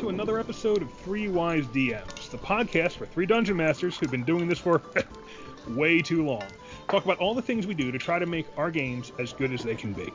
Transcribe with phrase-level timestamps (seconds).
[0.00, 4.24] to another episode of Three Wise DMs, the podcast for three dungeon masters who've been
[4.24, 4.80] doing this for
[5.68, 6.42] way too long.
[6.88, 9.52] Talk about all the things we do to try to make our games as good
[9.52, 10.10] as they can be.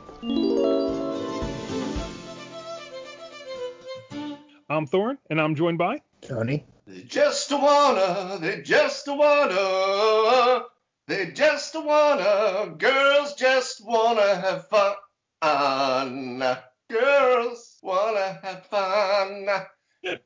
[4.68, 6.64] I'm Thorin, and I'm joined by Tony.
[6.88, 10.64] They just wanna, they just wanna,
[11.06, 16.42] they just wanna, girls just wanna have fun.
[16.90, 19.48] Girls wanna have fun.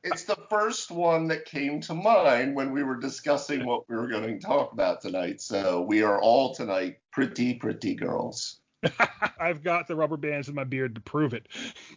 [0.03, 4.09] It's the first one that came to mind when we were discussing what we were
[4.09, 5.41] going to talk about tonight.
[5.41, 8.61] So we are all tonight pretty, pretty girls.
[9.39, 11.49] I've got the rubber bands in my beard to prove it.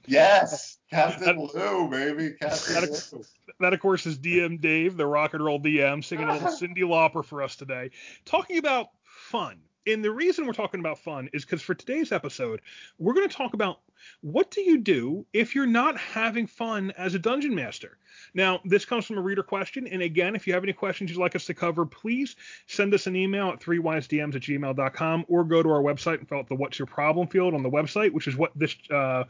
[0.06, 3.24] Yes, Captain Lou, baby, Captain That, Lou.
[3.60, 6.80] that, of course, is DM Dave, the rock and roll DM, singing a little Cyndi
[6.80, 7.92] Lauper for us today,
[8.26, 9.60] talking about fun.
[9.86, 12.62] And the reason we're talking about fun is because for today's episode,
[13.00, 13.80] we're going to talk about
[14.22, 17.98] what do you do if you're not having fun as a dungeon master.
[18.34, 19.88] Now, this comes from a reader question.
[19.88, 22.36] And again, if you have any questions you'd like us to cover, please
[22.68, 26.40] send us an email at threewisedms at gmail.com or go to our website and fill
[26.40, 28.76] out the What's Your Problem field on the website, which is what this.
[28.90, 29.26] Uh,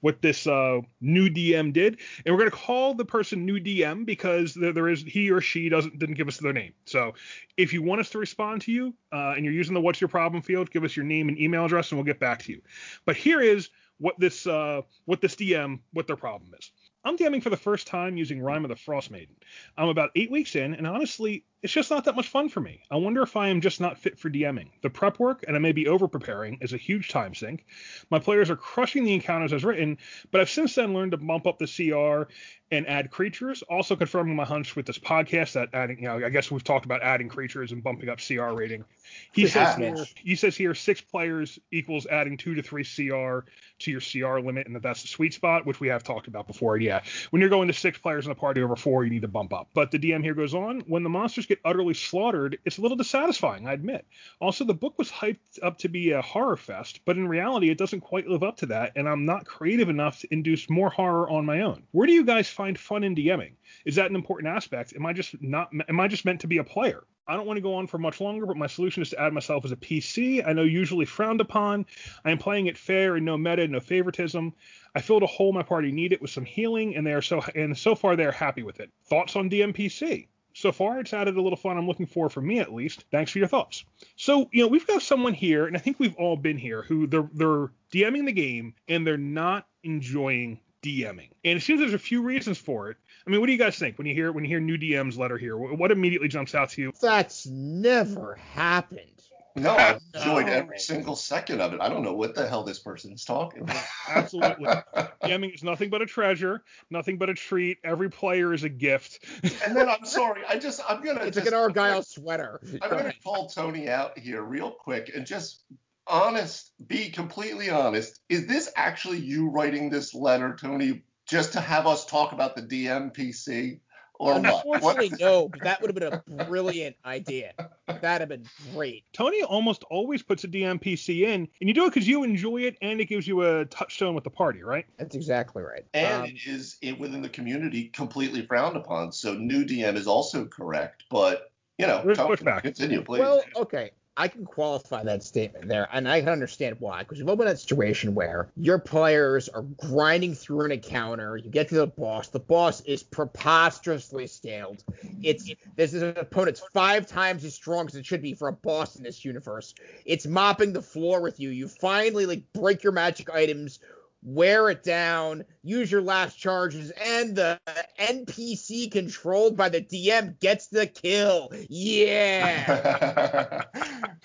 [0.00, 4.06] what this uh, new DM did, and we're going to call the person new DM
[4.06, 6.72] because there, there is he or she doesn't didn't give us their name.
[6.84, 7.14] So
[7.56, 10.08] if you want us to respond to you uh, and you're using the what's your
[10.08, 12.62] problem field, give us your name and email address and we'll get back to you.
[13.04, 16.70] But here is what this uh, what this DM what their problem is.
[17.04, 19.36] I'm DMing for the first time using Rime of the Frost Maiden.
[19.76, 22.82] I'm about eight weeks in, and honestly, it's just not that much fun for me.
[22.90, 24.68] I wonder if I am just not fit for DMing.
[24.82, 27.66] The prep work, and I may be over preparing, is a huge time sink.
[28.10, 29.98] My players are crushing the encounters as written,
[30.30, 32.30] but I've since then learned to bump up the CR
[32.70, 33.62] and add creatures.
[33.62, 36.84] Also confirming my hunch with this podcast that adding, you know, I guess we've talked
[36.84, 38.84] about adding creatures and bumping up CR rating.
[39.32, 43.40] He says here, he says here six players equals adding two to three CR
[43.80, 46.46] to your CR limit, and that that's the sweet spot, which we have talked about
[46.46, 46.76] before.
[46.76, 49.28] Yeah, when you're going to six players in a party over four, you need to
[49.28, 49.68] bump up.
[49.72, 52.96] But the DM here goes on: when the monsters get utterly slaughtered, it's a little
[52.96, 54.06] dissatisfying, I admit.
[54.40, 57.78] Also, the book was hyped up to be a horror fest, but in reality, it
[57.78, 61.28] doesn't quite live up to that, and I'm not creative enough to induce more horror
[61.28, 61.82] on my own.
[61.92, 63.52] Where do you guys find fun in DMing?
[63.84, 64.94] Is that an important aspect?
[64.94, 65.70] Am I just not?
[65.88, 67.04] Am I just meant to be a player?
[67.28, 69.34] I don't want to go on for much longer, but my solution is to add
[69.34, 70.46] myself as a PC.
[70.46, 71.84] I know usually frowned upon.
[72.24, 74.54] I am playing it fair and no meta, no favoritism.
[74.94, 77.76] I filled a hole my party needed with some healing, and they are so and
[77.76, 78.90] so far they are happy with it.
[79.04, 80.28] Thoughts on DMPC?
[80.58, 83.04] So far, it's added a little fun I'm looking for for me at least.
[83.12, 83.84] Thanks for your thoughts.
[84.16, 87.06] So, you know, we've got someone here, and I think we've all been here, who
[87.06, 91.30] they're they're DMing the game and they're not enjoying DMing.
[91.44, 92.96] And it seems there's a few reasons for it.
[93.24, 95.16] I mean, what do you guys think when you hear when you hear new DM's
[95.16, 95.56] letter here?
[95.56, 96.92] What immediately jumps out to you?
[97.00, 99.22] That's never happened.
[99.62, 100.52] No, I enjoyed no.
[100.52, 101.80] every single second of it.
[101.80, 103.82] I don't know what the hell this person is talking about.
[104.08, 104.66] Absolutely.
[105.22, 107.78] DMing is nothing but a treasure, nothing but a treat.
[107.84, 109.24] Every player is a gift.
[109.64, 112.60] and then I'm sorry, I just I'm gonna it's just, like an Argyle sweater.
[112.82, 115.62] I'm gonna call Tony out here real quick and just
[116.06, 118.20] honest, be completely honest.
[118.28, 122.62] Is this actually you writing this letter, Tony, just to have us talk about the
[122.62, 123.80] DMPC?
[124.18, 125.20] Or Unfortunately, what?
[125.20, 127.52] no, but that would have been a brilliant idea.
[127.86, 129.04] That'd have been great.
[129.12, 132.76] Tony almost always puts a DMPC in, and you do it because you enjoy it
[132.82, 134.86] and it gives you a touchstone with the party, right?
[134.98, 135.84] That's exactly right.
[135.94, 139.12] And um, it is it, within the community completely frowned upon.
[139.12, 143.20] So new DM is also correct, but you know, talk, continue, please.
[143.20, 143.92] Well, okay.
[144.18, 146.98] I can qualify that statement there, and I can understand why.
[147.04, 151.68] Because you've opened that situation where your players are grinding through an encounter, you get
[151.68, 154.82] to the boss, the boss is preposterously scaled.
[155.22, 158.52] It's this is an opponent's five times as strong as it should be for a
[158.52, 159.72] boss in this universe.
[160.04, 161.50] It's mopping the floor with you.
[161.50, 163.78] You finally like break your magic items
[164.22, 167.58] wear it down, use your last charges, and the
[167.98, 171.50] NPC controlled by the DM gets the kill.
[171.68, 173.64] Yeah.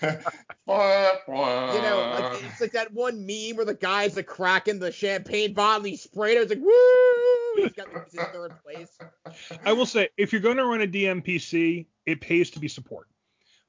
[0.00, 5.54] you know, like, it's like that one meme where the guy's like cracking the champagne
[5.54, 7.62] bottle, he sprayed it, it's like woo!
[7.62, 8.98] He's got he's in third place.
[9.64, 13.08] I will say, if you're going to run a DMPC, it pays to be support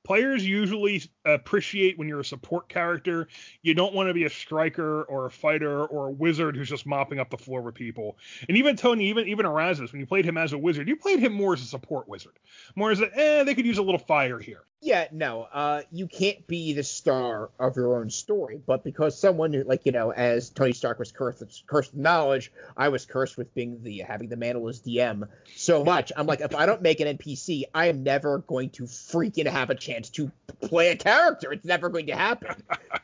[0.06, 3.28] players usually appreciate when you're a support character.
[3.64, 6.86] You don't want to be a striker or a fighter or a wizard who's just
[6.86, 8.18] mopping up the floor with people.
[8.48, 11.20] And even Tony, even even Erasmus, when you played him as a wizard, you played
[11.20, 12.40] him more as a support wizard,
[12.76, 14.64] more as a eh, they could use a little fire here.
[14.86, 19.64] Yeah, no, uh, you can't be the star of your own story, but because someone
[19.66, 23.36] like you know, as Tony Stark was cursed with, cursed with knowledge, I was cursed
[23.36, 26.12] with being the having the mantle as DM so much.
[26.16, 29.72] I'm like, if I don't make an NPC, I am never going to freaking have
[29.72, 31.52] a chance to play a character.
[31.52, 32.56] It's never going to happen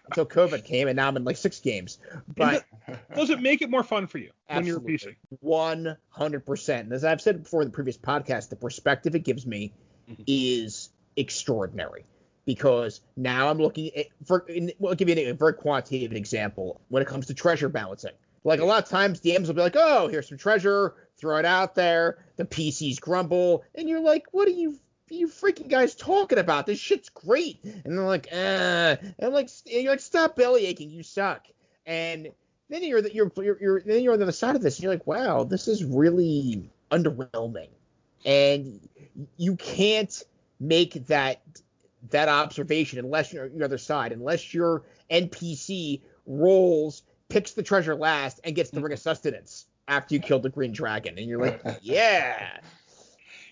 [0.05, 1.97] until COVID came, and now I'm in like six games.
[2.37, 2.63] But
[3.15, 5.15] does it make it more fun for you when you're a PC?
[5.39, 6.83] One hundred percent.
[6.83, 9.73] And as I've said before in the previous podcast, the perspective it gives me
[10.07, 10.23] Mhm.
[10.27, 12.05] is extraordinary.
[12.45, 16.81] Because now I'm looking at for in, well, I'll give you a very quantitative example
[16.89, 18.11] when it comes to treasure balancing.
[18.43, 21.45] Like a lot of times DMs will be like, Oh, here's some treasure, throw it
[21.45, 24.79] out there, the PCs grumble, and you're like, What are you
[25.09, 26.65] you freaking guys talking about?
[26.65, 27.59] This shit's great.
[27.63, 31.45] And they're like, uh and like and you're like, stop belly aching, you suck.
[31.85, 32.31] And
[32.71, 34.83] then you're, the, you're you're you're then you're on the other side of this, and
[34.83, 37.67] you're like, wow, this is really underwhelming,
[38.25, 38.79] and
[39.37, 40.23] you can't
[40.61, 41.41] make that
[42.09, 47.95] that observation unless you're on the other side, unless your NPC rolls, picks the treasure
[47.95, 49.03] last, and gets the ring of mm-hmm.
[49.03, 52.59] sustenance after you killed the green dragon, and you're like, yeah,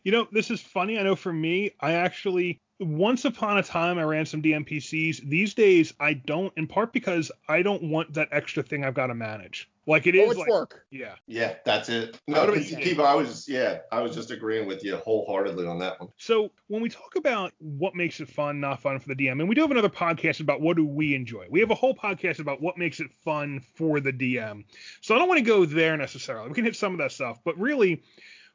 [0.03, 0.97] You know, this is funny.
[0.97, 5.27] I know for me, I actually once upon a time I ran some DMPCs.
[5.27, 9.07] These days I don't, in part because I don't want that extra thing I've got
[9.07, 9.69] to manage.
[9.89, 10.85] Like it oh, is it's like work.
[10.91, 11.15] yeah.
[11.25, 12.19] Yeah, that's it.
[12.27, 15.79] No, about keep, keep- I was yeah, I was just agreeing with you wholeheartedly on
[15.79, 16.09] that one.
[16.15, 19.49] So when we talk about what makes it fun, not fun for the DM, and
[19.49, 21.47] we do have another podcast about what do we enjoy.
[21.49, 24.63] We have a whole podcast about what makes it fun for the DM.
[25.01, 26.49] So I don't want to go there necessarily.
[26.49, 28.03] We can hit some of that stuff, but really,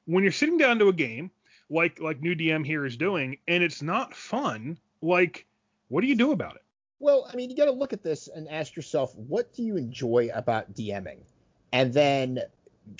[0.04, 1.32] when you're sitting down to a game
[1.68, 5.46] like like new DM here is doing, and it's not fun, like
[5.88, 6.63] what do you do about it?
[7.04, 9.76] Well, I mean, you got to look at this and ask yourself, what do you
[9.76, 11.18] enjoy about DMing?
[11.70, 12.40] And then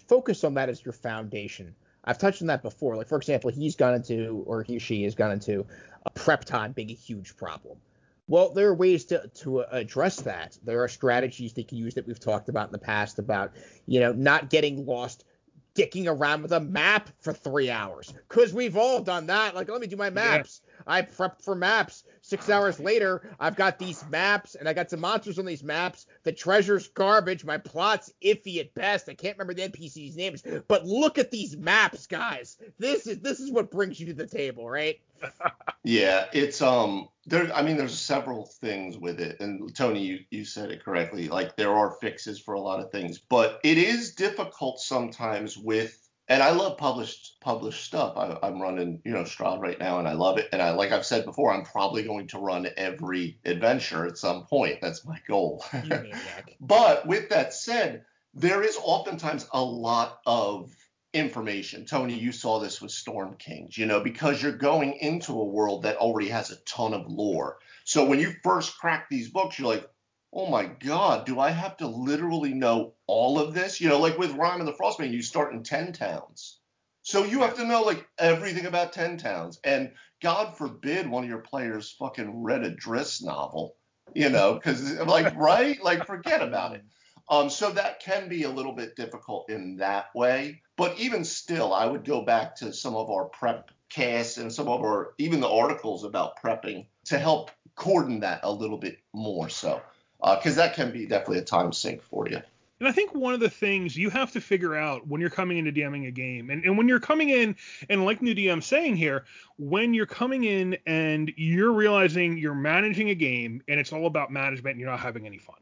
[0.07, 1.75] focus on that as your foundation.
[2.05, 2.97] I've touched on that before.
[2.97, 5.65] Like, for example, he's gone into, or he or she has gone into
[6.05, 7.79] a prep time being a huge problem.
[8.29, 10.59] Well, there are ways to, to address that.
[10.63, 13.53] There are strategies they can use that we've talked about in the past about,
[13.87, 15.25] you know, not getting lost
[15.75, 18.13] dicking around with a map for three hours.
[18.29, 19.55] Because we've all done that.
[19.55, 20.61] Like, let me do my maps.
[20.87, 22.05] I prepped for maps.
[22.23, 26.07] Six hours later, I've got these maps, and I got some monsters on these maps.
[26.23, 27.45] The treasure's garbage.
[27.45, 29.09] My plot's iffy at best.
[29.09, 30.43] I can't remember the NPCs' names.
[30.69, 32.57] But look at these maps, guys.
[32.79, 34.99] This is this is what brings you to the table, right?
[35.87, 40.45] Yeah, it's um there I mean there's several things with it and Tony you you
[40.45, 44.15] said it correctly like there are fixes for a lot of things but it is
[44.15, 48.17] difficult sometimes with and I love published published stuff.
[48.17, 50.93] I, I'm running you know Strahd right now and I love it and I like
[50.93, 54.79] I've said before I'm probably going to run every adventure at some point.
[54.81, 55.65] That's my goal.
[56.61, 60.75] But with that said, there is oftentimes a lot of
[61.13, 61.87] information.
[61.87, 65.85] Tony, you saw this with Storm Kings, you know, because you're going into a world
[65.85, 67.59] that already has a ton of lore.
[67.85, 69.89] So when you first crack these books, you're like,
[70.35, 73.81] oh my God, do I have to literally know all of this?
[73.81, 76.59] You know, like with Rime and the Frostbane, you start in 10 towns.
[77.03, 79.61] So you have to know like everything about 10 towns.
[79.63, 83.77] And God forbid one of your players fucking read a Drizzt novel,
[84.13, 85.83] you know, because like, right?
[85.83, 86.83] Like, forget about it.
[87.29, 90.63] Um, so that can be a little bit difficult in that way.
[90.77, 94.69] But even still, I would go back to some of our prep casts and some
[94.69, 99.49] of our even the articles about prepping to help cordon that a little bit more
[99.49, 99.81] so.
[100.25, 102.41] Uh, because that can be definitely a time sink for you.
[102.81, 105.59] And I think one of the things you have to figure out when you're coming
[105.59, 107.55] into DMing a game, and, and when you're coming in,
[107.91, 109.27] and like New DM saying here,
[109.59, 114.33] when you're coming in and you're realizing you're managing a game and it's all about
[114.33, 115.57] management and you're not having any fun.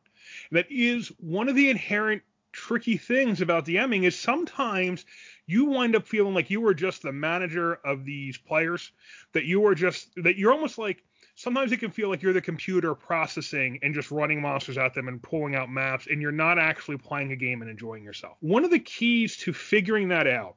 [0.53, 2.23] That is one of the inherent
[2.53, 5.05] tricky things about DMing is sometimes
[5.47, 8.93] you wind up feeling like you are just the manager of these players,
[9.33, 11.03] that you are just that you're almost like
[11.43, 15.09] sometimes it can feel like you're the computer processing and just running monsters at them
[15.09, 18.37] and pulling out maps and you're not actually playing a game and enjoying yourself.
[18.39, 20.55] One of the keys to figuring that out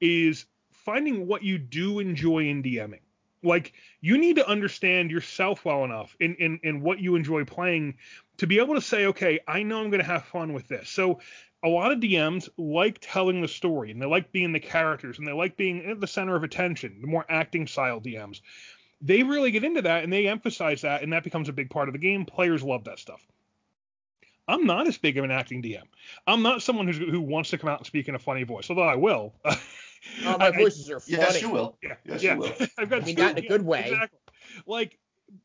[0.00, 3.00] is finding what you do enjoy in DMing.
[3.42, 7.96] Like you need to understand yourself well enough in, in, in what you enjoy playing
[8.36, 10.88] to be able to say, okay, I know I'm going to have fun with this.
[10.88, 11.18] So
[11.64, 15.26] a lot of DMs like telling the story and they like being the characters and
[15.26, 18.40] they like being at the center of attention, the more acting style DMs
[19.00, 21.88] they really get into that and they emphasize that and that becomes a big part
[21.88, 23.24] of the game players love that stuff
[24.48, 25.82] i'm not as big of an acting dm
[26.26, 28.68] i'm not someone who's, who wants to come out and speak in a funny voice
[28.70, 29.34] although i will
[30.24, 31.18] Oh, my I- voices are funny.
[31.18, 31.76] Yes, you will.
[31.82, 32.52] yeah Yes, yeah you will.
[32.78, 33.90] i've got I mean, two- not in a good way.
[33.90, 34.18] exactly
[34.66, 34.98] like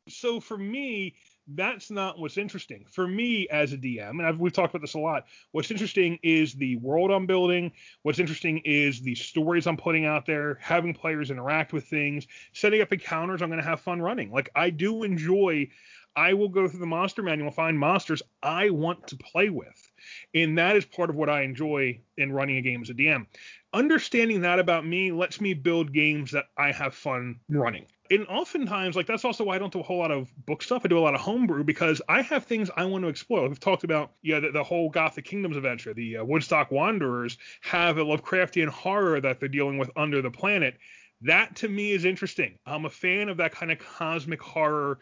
[0.07, 1.15] so for me
[1.47, 2.85] that's not what's interesting.
[2.89, 6.17] For me as a dm and I've, we've talked about this a lot what's interesting
[6.23, 7.71] is the world i'm building.
[8.03, 12.81] What's interesting is the stories i'm putting out there having players interact with things setting
[12.81, 14.31] up encounters i'm going to have fun running.
[14.31, 15.69] Like i do enjoy
[16.15, 19.91] i will go through the monster manual find monsters i want to play with.
[20.33, 23.25] And that is part of what i enjoy in running a game as a dm
[23.73, 28.95] understanding that about me lets me build games that i have fun running And oftentimes,
[28.95, 30.81] like that's also why I don't do a whole lot of book stuff.
[30.83, 33.48] I do a lot of homebrew because I have things I want to explore.
[33.48, 35.93] We've talked about yeah the, the whole Gothic Kingdoms adventure.
[35.93, 40.77] The uh, Woodstock Wanderers have a Lovecraftian horror that they're dealing with under the planet.
[41.22, 42.57] That to me is interesting.
[42.65, 45.00] I'm a fan of that kind of cosmic horror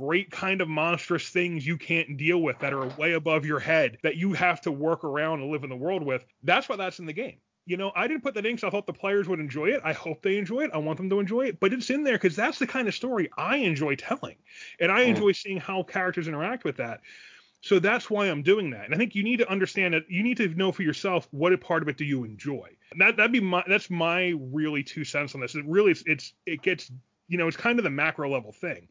[0.00, 3.98] great kind of monstrous things you can't deal with that are way above your head
[4.02, 6.24] that you have to work around and live in the world with.
[6.42, 7.38] That's why that's in the game.
[7.70, 9.80] You know, I didn't put that in because I thought the players would enjoy it.
[9.84, 10.72] I hope they enjoy it.
[10.74, 12.94] I want them to enjoy it, but it's in there because that's the kind of
[12.96, 14.34] story I enjoy telling,
[14.80, 15.10] and I mm.
[15.10, 17.00] enjoy seeing how characters interact with that.
[17.60, 18.86] So that's why I'm doing that.
[18.86, 21.58] And I think you need to understand that you need to know for yourself what
[21.60, 22.70] part of it do you enjoy.
[22.90, 25.54] And that that'd be my that's my really two cents on this.
[25.54, 26.90] It really it's, it's it gets
[27.28, 28.88] you know it's kind of the macro level thing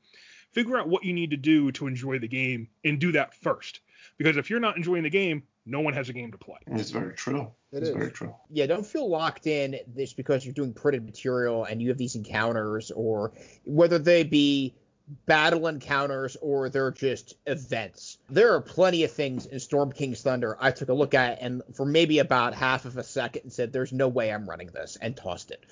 [0.51, 3.81] figure out what you need to do to enjoy the game and do that first.
[4.19, 6.57] Because if you're not enjoying the game, no one has a game to play.
[6.67, 7.51] It's very true.
[7.71, 7.95] It it's is.
[7.95, 8.35] very true.
[8.51, 12.15] Yeah, don't feel locked in just because you're doing printed material and you have these
[12.15, 13.31] encounters, or
[13.63, 14.75] whether they be
[15.25, 18.17] battle encounters or they're just events.
[18.29, 21.61] There are plenty of things in Storm King's Thunder I took a look at and
[21.73, 24.97] for maybe about half of a second and said, "There's no way I'm running this,"
[25.01, 25.65] and tossed it.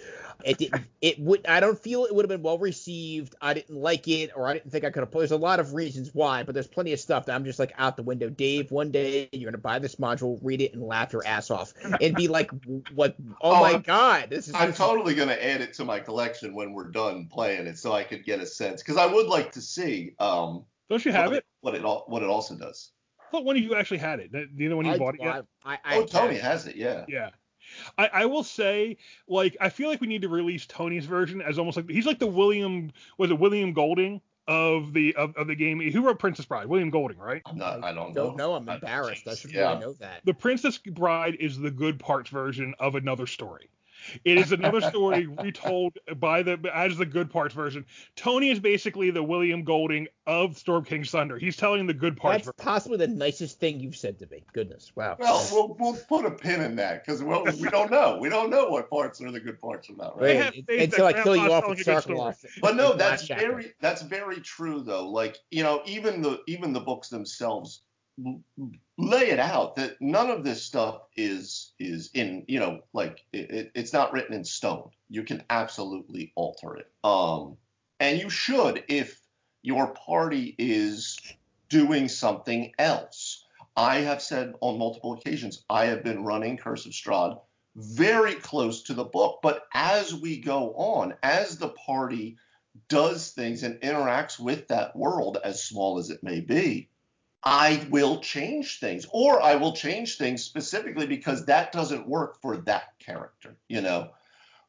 [0.43, 0.83] It didn't.
[0.99, 1.45] It would.
[1.45, 3.35] I don't feel it would have been well received.
[3.39, 5.11] I didn't like it, or I didn't think I could have.
[5.11, 7.71] There's a lot of reasons why, but there's plenty of stuff that I'm just like
[7.77, 8.29] out the window.
[8.29, 11.73] Dave, one day you're gonna buy this module, read it, and laugh your ass off,
[12.01, 12.49] and be like,
[12.95, 13.15] "What?
[13.41, 15.99] Oh, Oh, my I'm- god, this is." I'm totally going to add it to my
[15.99, 18.81] collection when we're done playing it, so I could get a sense.
[18.81, 21.45] Because I would like to see um, Don't you have what it?
[21.61, 22.91] what it al- what it also does.
[23.19, 24.31] I thought one of you actually had it.
[24.31, 25.45] Do you know when you I, bought it yet?
[25.63, 26.75] I, I, I Oh, Tony has it.
[26.75, 27.05] Yeah.
[27.07, 27.29] Yeah.
[27.97, 31.59] I, I will say, like, I feel like we need to release Tony's version as
[31.59, 35.55] almost like he's like the William was it William Golding of the of, of the
[35.55, 35.81] game.
[35.81, 36.67] Who wrote Princess Bride?
[36.67, 37.41] William Golding, right?
[37.45, 37.83] I'm not.
[37.83, 38.53] I don't, don't know.
[38.55, 39.27] I'm I- embarrassed.
[39.27, 39.69] I should yeah.
[39.69, 40.21] really know that.
[40.23, 43.69] The Princess Bride is the good parts version of another story.
[44.23, 47.85] It is another story retold by the as the good parts version.
[48.15, 51.37] Tony is basically the William Golding of Storm King's Thunder.
[51.37, 52.45] He's telling the good parts.
[52.45, 52.65] That's version.
[52.65, 54.43] possibly the nicest thing you've said to me.
[54.53, 55.17] Goodness, wow.
[55.19, 58.17] Well, we'll we'll put a pin in that because well, we don't know.
[58.19, 60.35] We don't know what parts are the good parts or not, right?
[60.35, 62.35] have Wait, until I kill you off with telling a.
[62.61, 63.47] But no, in the that's chapter.
[63.47, 65.09] very that's very true though.
[65.09, 67.86] Like you know, even the even the books themselves l-
[68.97, 73.51] lay it out that none of this stuff is is in you know like it,
[73.51, 74.89] it, it's not written in stone.
[75.09, 76.91] You can absolutely alter it.
[77.03, 77.57] Um,
[77.99, 79.19] and you should if
[79.61, 81.19] your party is
[81.69, 83.43] doing something else.
[83.75, 87.39] I have said on multiple occasions I have been running Curse of Strahd
[87.75, 92.37] very close to the book, but as we go on, as the party
[92.89, 96.89] does things and interacts with that world, as small as it may be,
[97.43, 102.57] I will change things, or I will change things specifically because that doesn't work for
[102.57, 104.11] that character, you know.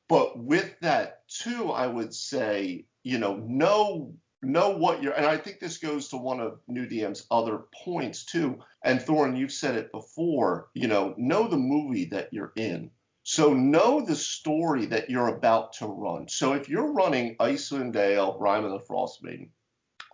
[0.09, 5.37] But with that too, I would say, you know, know know what you're, and I
[5.37, 8.61] think this goes to one of New DM's other points too.
[8.85, 12.91] And Thorin, you've said it before, you know, know the movie that you're in.
[13.25, 16.29] So know the story that you're about to run.
[16.29, 19.51] So if you're running Icewind Dale, Rime of the Frost Maiden,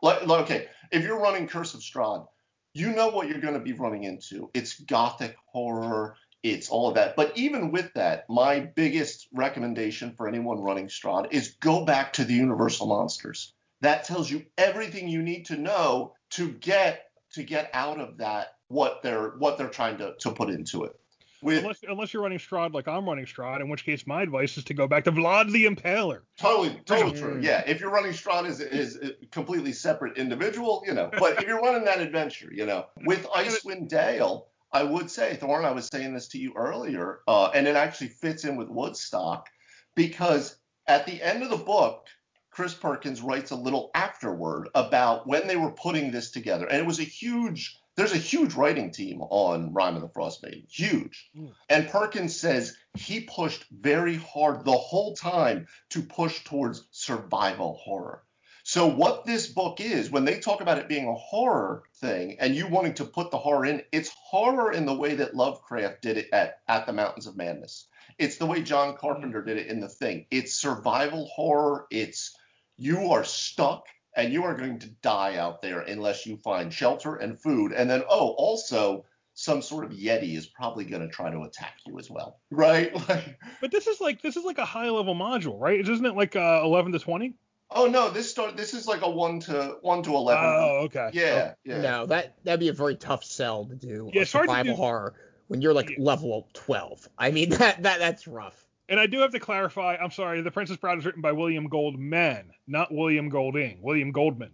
[0.02, 2.26] like, like, okay, if you're running Curse of Strahd,
[2.74, 4.50] you know what you're going to be running into.
[4.52, 7.16] It's gothic horror, it's all of that.
[7.16, 12.24] But even with that, my biggest recommendation for anyone running Strahd is go back to
[12.24, 13.54] the Universal Monsters.
[13.80, 18.56] That tells you everything you need to know to get to get out of that
[18.68, 20.98] what they're what they're trying to, to put into it.
[21.44, 24.56] With Unless, unless you're running Strahd like I'm running Strahd, in which case my advice
[24.56, 26.22] is to go back to Vlad the Impaler.
[26.38, 27.20] Totally, totally Mm.
[27.20, 27.40] true.
[27.42, 31.10] Yeah, if you're running Strahd as is a completely separate individual, you know.
[31.18, 35.66] But if you're running that adventure, you know, with Icewind Dale, I would say, Thorn,
[35.66, 39.50] I was saying this to you earlier, uh, and it actually fits in with Woodstock
[39.94, 42.06] because at the end of the book,
[42.50, 46.86] Chris Perkins writes a little afterword about when they were putting this together, and it
[46.86, 47.78] was a huge.
[47.96, 51.30] There's a huge writing team on Rime of the Frost Maiden, huge.
[51.36, 51.52] Mm.
[51.68, 58.24] And Perkins says he pushed very hard the whole time to push towards survival horror.
[58.66, 62.56] So what this book is, when they talk about it being a horror thing and
[62.56, 66.16] you wanting to put the horror in, it's horror in the way that Lovecraft did
[66.16, 67.86] it at, at the Mountains of Madness.
[68.18, 70.26] It's the way John Carpenter did it in The Thing.
[70.30, 71.86] It's survival horror.
[71.90, 72.34] It's
[72.76, 73.84] you are stuck
[74.16, 77.72] and you are going to die out there unless you find shelter and food.
[77.72, 79.04] And then, oh, also,
[79.34, 82.38] some sort of Yeti is probably going to try to attack you as well.
[82.50, 82.94] Right?
[83.08, 85.80] Like, But this is like this is like a high level module, right?
[85.80, 87.34] Isn't it like uh, 11 to 20?
[87.76, 90.44] oh no, this start this is like a one to one to eleven.
[90.44, 91.10] Oh, okay.
[91.12, 91.80] yeah, yeah.
[91.80, 94.10] No, that that'd be a very tough sell to do.
[94.12, 95.14] Yeah, a it's to survival do- horror
[95.48, 95.96] when you're like Yeah.
[95.98, 97.08] level 12.
[97.18, 98.64] I mean that that that's rough.
[98.88, 99.96] And I do have to clarify.
[99.96, 100.42] I'm sorry.
[100.42, 103.78] The Princess Bride is written by William Goldman, not William Golding.
[103.80, 104.50] William Goldman.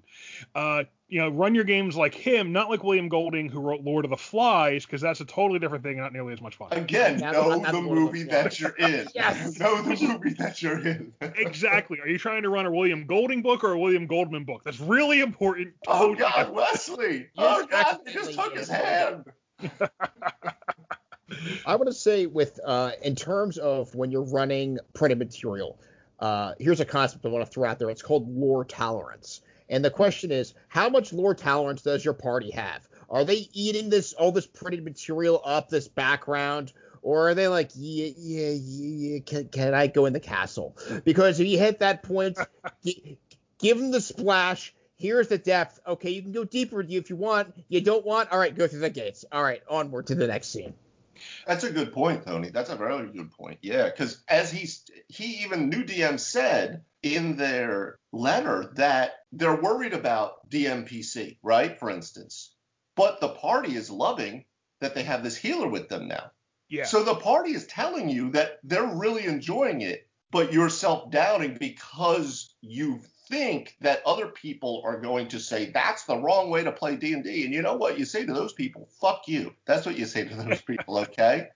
[0.55, 4.05] Uh, you know, run your games like him, not like William Golding, who wrote Lord
[4.05, 6.69] of the Flies, because that's a totally different thing not nearly as much fun.
[6.71, 9.09] Again, Yeah, know the Lord of the movie that you're in.
[9.15, 9.59] Yes.
[9.59, 11.13] Know the movie that you're in.
[11.21, 11.99] exactly.
[12.01, 14.63] Are you trying to run a William Golding book or a William Goldman book?
[14.65, 15.75] That's really important.
[15.89, 17.27] Oh Totally God, Wesley!
[17.37, 18.75] Oh God, he just took his is.
[18.75, 19.25] hand.
[21.67, 25.79] I want to say with uh, in terms of when you're running printed material,
[26.19, 27.91] uh, here's a concept I want to throw out there.
[27.91, 29.41] It's called lore tolerance.
[29.69, 32.89] And the question is, how much lore tolerance does your party have?
[33.09, 37.71] Are they eating this all this printed material up, this background, or are they like,
[37.75, 40.77] yeah, yeah, yeah, yeah can, can I go in the castle?
[41.05, 42.37] Because if you hit that point,
[42.85, 43.19] gi-
[43.59, 44.75] give them the splash.
[44.97, 45.81] Here's the depth.
[45.87, 47.55] Okay, you can go deeper if you want.
[47.69, 49.25] You don't want, all right, go through the gates.
[49.33, 50.75] All right, onward to the next scene.
[51.47, 52.51] That's a good point, Tony.
[52.51, 53.59] That's a very good point.
[53.63, 59.95] Yeah, because as he's he even new DM said in their letter that they're worried
[59.95, 61.79] about DMPC, right?
[61.79, 62.55] For instance,
[62.97, 64.45] but the party is loving
[64.81, 66.31] that they have this healer with them now.
[66.69, 66.85] Yeah.
[66.85, 72.55] So the party is telling you that they're really enjoying it, but you're self-doubting because
[72.61, 73.01] you
[73.31, 77.45] think that other people are going to say that's the wrong way to play D&D.
[77.45, 78.89] And you know what you say to those people?
[79.01, 79.55] Fuck you.
[79.65, 81.49] That's what you say to those people, okay?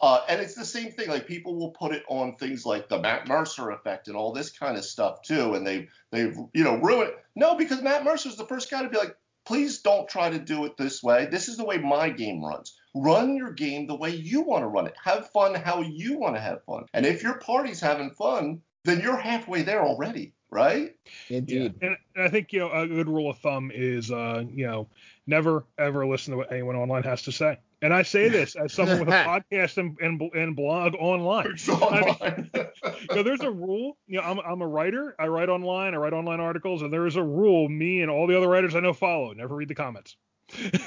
[0.00, 1.08] Uh, and it's the same thing.
[1.08, 4.50] Like people will put it on things like the Matt Mercer effect and all this
[4.50, 7.12] kind of stuff too, and they they've you know ruined.
[7.34, 9.14] No, because Matt Mercer's the first guy to be like,
[9.44, 11.26] please don't try to do it this way.
[11.26, 12.78] This is the way my game runs.
[12.94, 14.94] Run your game the way you want to run it.
[15.02, 16.86] Have fun how you want to have fun.
[16.94, 20.94] And if your party's having fun, then you're halfway there already, right?
[21.28, 21.74] Indeed.
[21.82, 24.88] And, and I think you know a good rule of thumb is uh, you know
[25.26, 27.58] never ever listen to what anyone online has to say.
[27.82, 29.12] And I say this as someone with a
[29.52, 31.52] podcast and, and, and blog online.
[31.52, 32.50] It's online.
[33.08, 33.96] You know, there's a rule.
[34.06, 35.14] You know, I'm, I'm a writer.
[35.18, 35.94] I write online.
[35.94, 37.68] I write online articles, and there is a rule.
[37.68, 39.32] Me and all the other writers I know follow.
[39.32, 40.16] Never read the comments.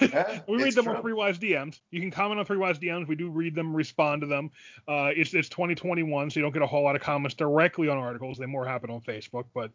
[0.01, 0.95] Yeah, we read them true.
[0.95, 1.79] on Three Wise DMs.
[1.91, 3.07] You can comment on Three Wise DMs.
[3.07, 4.51] We do read them, respond to them.
[4.87, 7.97] Uh, it's it's 2021, so you don't get a whole lot of comments directly on
[7.97, 8.37] articles.
[8.37, 9.45] They more happen on Facebook.
[9.53, 9.71] But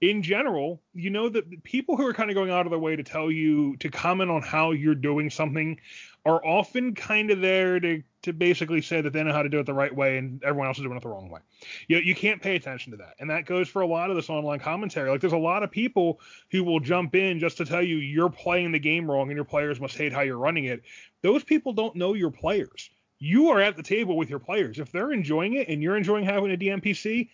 [0.00, 2.96] in general, you know that people who are kind of going out of their way
[2.96, 5.78] to tell you to comment on how you're doing something
[6.24, 9.58] are often kind of there to to basically say that they know how to do
[9.60, 11.40] it the right way and everyone else is doing it the wrong way.
[11.86, 14.28] You you can't pay attention to that, and that goes for a lot of this
[14.28, 15.10] online commentary.
[15.10, 18.30] Like there's a lot of people who will jump in just to tell you you're
[18.30, 20.82] playing the game wrong and your players must hate how you're running it.
[21.22, 22.90] Those people don't know your players.
[23.20, 24.78] You are at the table with your players.
[24.78, 27.28] If they're enjoying it and you're enjoying having a DMPC,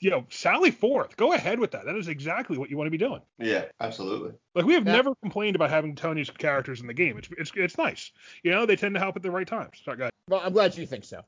[0.00, 1.16] you know, sally forth.
[1.16, 1.84] Go ahead with that.
[1.86, 3.22] That is exactly what you want to be doing.
[3.38, 4.32] Yeah, absolutely.
[4.54, 4.92] Like we have Yeah.
[4.92, 7.16] never complained about having Tony's characters in the game.
[7.16, 8.10] It's it's it's nice.
[8.42, 9.80] You know, they tend to help at the right times.
[9.84, 10.10] Sorry, guys.
[10.28, 11.20] Well, I'm glad you think so.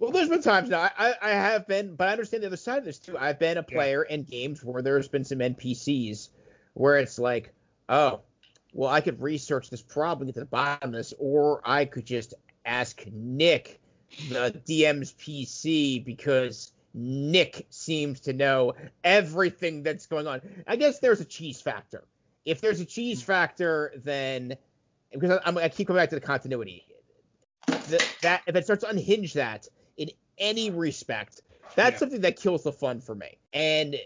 [0.00, 0.80] Well, there's been times now.
[0.80, 3.16] I, I, I have been, but I understand the other side of this too.
[3.16, 3.76] I've been a Yeah.
[3.76, 6.28] player in games where there's been some NPCs
[6.74, 7.52] where it's like,
[7.88, 8.20] oh,
[8.72, 12.04] well, I could research this problem, get to the bottom of this, or I could
[12.04, 13.80] just ask Nick,
[14.28, 20.40] the DM's PC, because Nick seems to know everything that's going on.
[20.66, 22.04] I guess there's a cheese factor.
[22.44, 23.26] If there's a cheese hmm.
[23.26, 24.56] factor, then
[25.12, 26.84] because I'm, I keep coming back to the continuity
[27.66, 31.42] that, that if it starts to unhinge that in any respect,
[31.76, 31.98] that's Yeah.
[31.98, 33.38] something that kills the fun for me.
[33.52, 33.96] And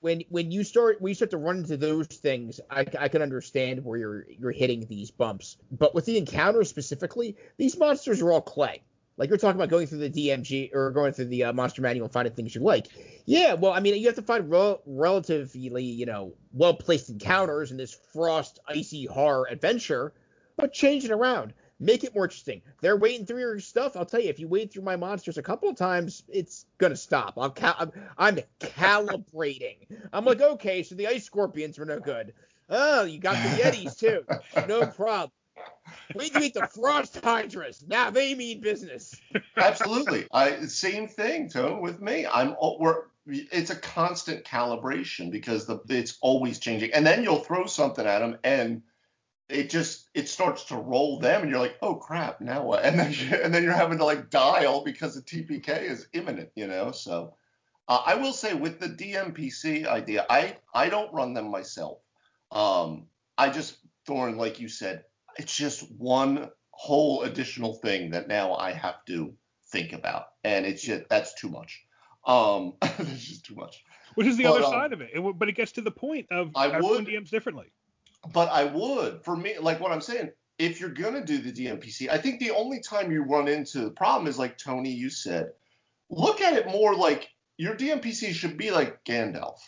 [0.00, 3.22] when when you start when you start to run into those things, I, I can
[3.22, 5.56] understand where you're you're hitting these bumps.
[5.70, 8.82] But with the encounters specifically, these monsters are all clay.
[9.16, 12.06] Like you're talking about going through the DMG or going through the uh, monster manual
[12.06, 12.88] and finding things you like.
[13.24, 17.70] Yeah, well, I mean, you have to find rel- relatively, you know, well placed encounters
[17.70, 20.12] in this frost icy horror adventure,
[20.56, 22.62] but change it around make it more interesting.
[22.80, 23.96] They're waiting through your stuff.
[23.96, 26.96] I'll tell you, if you wade through my monsters a couple of times, it's gonna
[26.96, 27.34] stop.
[27.36, 29.86] I'll ca- I'm, I'm calibrating.
[30.12, 32.32] I'm like, okay, so the ice scorpions were no good.
[32.68, 34.24] Oh, you got the yetis too.
[34.66, 35.30] No problem.
[36.14, 37.84] You meet the frost hydras.
[37.86, 39.14] Now they mean business.
[39.56, 40.26] Absolutely.
[40.32, 42.26] I same thing, Tone, with me.
[42.26, 46.92] I'm we're it's a constant calibration because the it's always changing.
[46.92, 48.82] And then you'll throw something at them and
[49.48, 52.98] it just it starts to roll them and you're like, "Oh crap, now what?" And
[52.98, 56.66] then you, and then you're having to like dial because the TPK is imminent, you
[56.66, 56.92] know?
[56.92, 57.34] So
[57.88, 61.98] uh, I will say with the DMPC idea, I I don't run them myself.
[62.50, 63.06] Um
[63.38, 65.04] I just Thorn like you said,
[65.38, 69.34] it's just one whole additional thing that now I have to
[69.70, 71.82] think about, and it's just that's too much.
[72.26, 73.82] Um, it's just too much.
[74.14, 75.10] Which is the But, other um, side of it.
[75.14, 75.38] it.
[75.38, 77.66] But it gets to the point of I everyone would- DMs differently.
[78.32, 82.08] But I would, for me, like what I'm saying, if you're gonna do the DMPC,
[82.10, 85.50] I think the only time you run into the problem is like Tony, you said,
[86.10, 89.58] look at it more like your DMPC should be like Gandalf,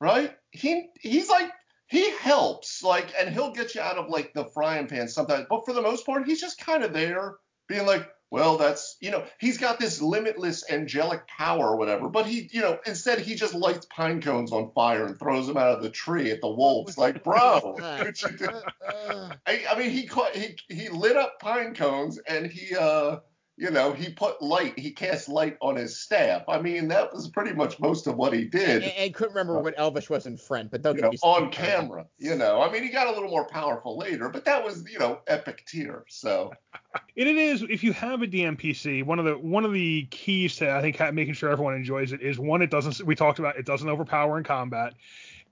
[0.00, 0.34] right?
[0.50, 1.50] He he's like
[1.94, 5.46] he helps, like, and he'll get you out of like the frying pan sometimes.
[5.48, 7.36] But for the most part, he's just kind of there,
[7.68, 12.08] being like, well, that's you know, he's got this limitless angelic power or whatever.
[12.08, 15.56] But he, you know, instead he just lights pine cones on fire and throws them
[15.56, 16.98] out of the tree at the wolves.
[16.98, 18.48] Like, bro, could you do-
[19.46, 23.18] I, I mean, he caught he he lit up pine cones and he uh
[23.56, 26.42] you know he put light he cast light on his staff.
[26.48, 28.82] I mean that was pretty much most of what he and, did.
[28.82, 32.34] and couldn't remember what Elvish was in Friend, but don't You know, on camera, you
[32.36, 32.60] know.
[32.60, 35.64] I mean, he got a little more powerful later, but that was, you know, epic
[35.66, 36.04] tier.
[36.08, 36.52] So,
[37.16, 40.56] And it is if you have a DMPC, one of the one of the keys
[40.56, 43.06] to I think making sure everyone enjoys it is one, it doesn't.
[43.06, 44.94] We talked about it doesn't overpower in combat,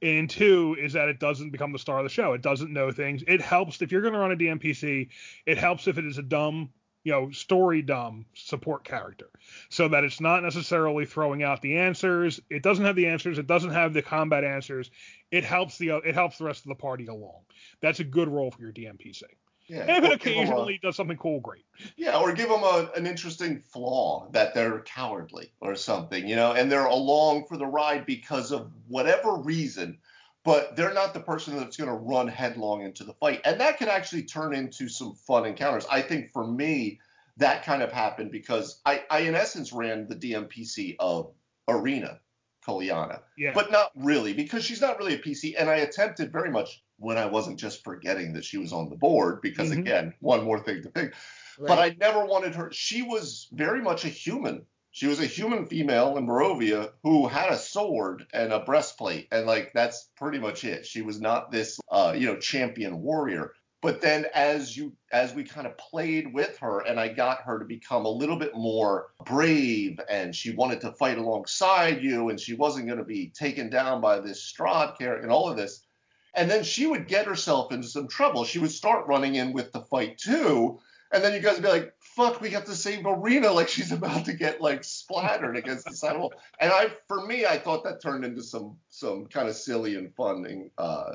[0.03, 2.33] and two is that it doesn't become the star of the show.
[2.33, 3.23] It doesn't know things.
[3.29, 5.09] It helps if you're going to run a DMPC.
[5.47, 6.71] It helps if it is a dumb,
[7.05, 9.29] you know, story dumb support character,
[9.69, 12.41] so that it's not necessarily throwing out the answers.
[12.51, 13.39] It doesn't have the answers.
[13.39, 14.91] It doesn't have the combat answers.
[15.31, 17.41] It helps the it helps the rest of the party along.
[17.81, 19.23] That's a good role for your DMPC.
[19.67, 19.81] yeah.
[19.89, 21.65] And if it 'em a- occasionally does something cool, great.
[21.97, 26.53] Yeah, or give them a, an interesting flaw that they're cowardly or something, you know,
[26.53, 29.99] and they're along for the ride because of whatever reason,
[30.45, 33.41] but they're not the person that's going to run headlong into the fight.
[33.45, 35.87] And that could actually turn into some fun encounters.
[35.91, 37.01] I think for me,
[37.37, 41.33] that kind of happened because I, I in essence, ran the DMPC of
[41.69, 42.19] Ireena
[42.67, 43.53] Kolyana, Yeah.
[43.55, 45.55] but not really because she's not really a PC.
[45.59, 48.97] And I attempted very much when I wasn't just forgetting that she was on the
[48.97, 49.79] board because, Mhm.
[49.79, 51.15] again, one more thing to think
[51.59, 52.71] but I never wanted her.
[52.73, 54.65] She was very much a human.
[54.95, 59.47] She was a human female in Barovia who had a sword and a breastplate, and
[59.47, 60.85] like that's pretty much it.
[60.85, 63.55] She was not this, uh, you know, champion warrior.
[63.81, 67.59] But then as you as we kind of played with her, and I got her
[67.59, 72.39] to become a little bit more brave, and she wanted to fight alongside you, and
[72.39, 75.87] she wasn't going to be taken down by this Strahd character and all of this.
[76.35, 78.45] And then she would get herself into some trouble.
[78.45, 80.81] She would start running in with the fight too.
[81.13, 83.93] And then you guys would be like, fuck, we got to save Ireena like she's
[83.93, 86.33] about to get like splattered against the side wall.
[86.61, 90.15] And I for me, I thought that turned into some some kind of silly and
[90.15, 91.13] fun uh,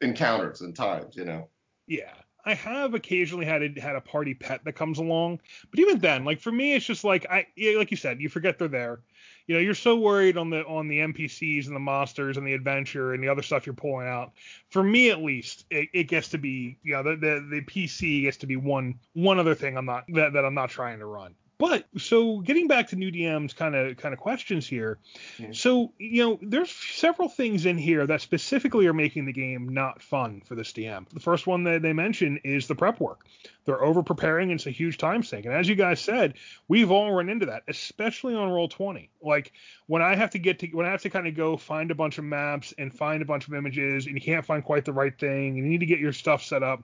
[0.00, 1.48] encounters and times, you know.
[1.86, 2.12] Yeah.
[2.46, 6.26] I have occasionally had a, had a party pet that comes along, but even then,
[6.26, 9.00] like for me, it's just like I, like you said, you forget they're there.
[9.46, 12.54] You know, you're so worried on the on the NPCs and the monsters and the
[12.54, 14.32] adventure and the other stuff you're pulling out.
[14.70, 18.22] For me, at least, it, it gets to be, you know, the, the the PC
[18.22, 21.06] gets to be one one other thing I'm not that, that I'm not trying to
[21.06, 21.34] run.
[21.56, 24.98] But so getting back to new DM's kind of kind of questions here.
[25.38, 25.48] Yeah.
[25.52, 30.02] So you know, there's several things in here that specifically are making the game not
[30.02, 31.08] fun for this DM.
[31.10, 33.26] The first one that they mention is the prep work.
[33.66, 35.46] They're over preparing and it's a huge time sink.
[35.46, 36.34] And as you guys said,
[36.66, 39.10] we've all run into that, especially on roll 20.
[39.22, 39.52] Like
[39.86, 41.94] when I have to get to when I have to kind of go find a
[41.94, 44.92] bunch of maps and find a bunch of images and you can't find quite the
[44.92, 46.82] right thing and you need to get your stuff set up.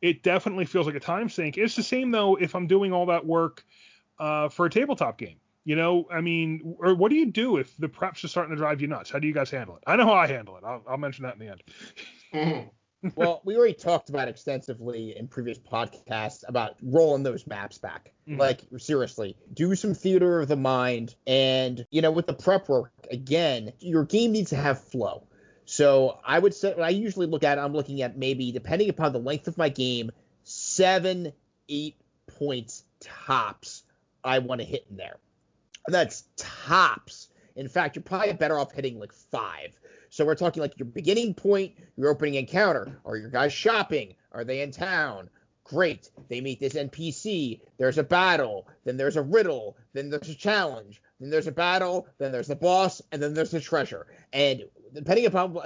[0.00, 1.58] It definitely feels like a time sink.
[1.58, 3.64] It's the same though if I'm doing all that work
[4.18, 5.36] uh, for a tabletop game.
[5.64, 8.56] You know, I mean, or what do you do if the preps are starting to
[8.56, 9.10] drive you nuts?
[9.10, 9.82] How do you guys handle it?
[9.86, 10.64] I know how I handle it.
[10.64, 11.62] I'll, I'll mention that in the end.
[12.32, 12.70] Mhm.
[13.16, 18.12] well, we already talked about extensively in previous podcasts about rolling those maps back.
[18.26, 18.38] Mhm.
[18.38, 22.90] Like seriously, do some theater of the mind, and you know, with the prep work,
[23.10, 25.26] again, your game needs to have flow.
[25.66, 29.12] So I would say, I usually look at, it, I'm looking at maybe depending upon
[29.12, 30.10] the length of my game,
[30.44, 31.34] seven,
[31.68, 31.96] eight
[32.38, 33.84] points tops.
[34.24, 35.16] I want to hit in there.
[35.86, 37.28] That's tops.
[37.56, 39.70] In fact, you're probably better off hitting like five.
[40.10, 43.00] So we're talking like your beginning point, your opening encounter.
[43.04, 44.14] Are your guys shopping?
[44.32, 45.28] Are they in town?
[45.64, 46.10] Great.
[46.28, 47.60] They meet this NPC.
[47.78, 48.68] There's a battle.
[48.84, 49.76] Then there's a riddle.
[49.92, 51.02] Then there's a challenge.
[51.20, 52.06] Then there's a battle.
[52.18, 53.02] Then there's the boss.
[53.12, 54.06] And then there's the treasure.
[54.32, 55.58] And depending upon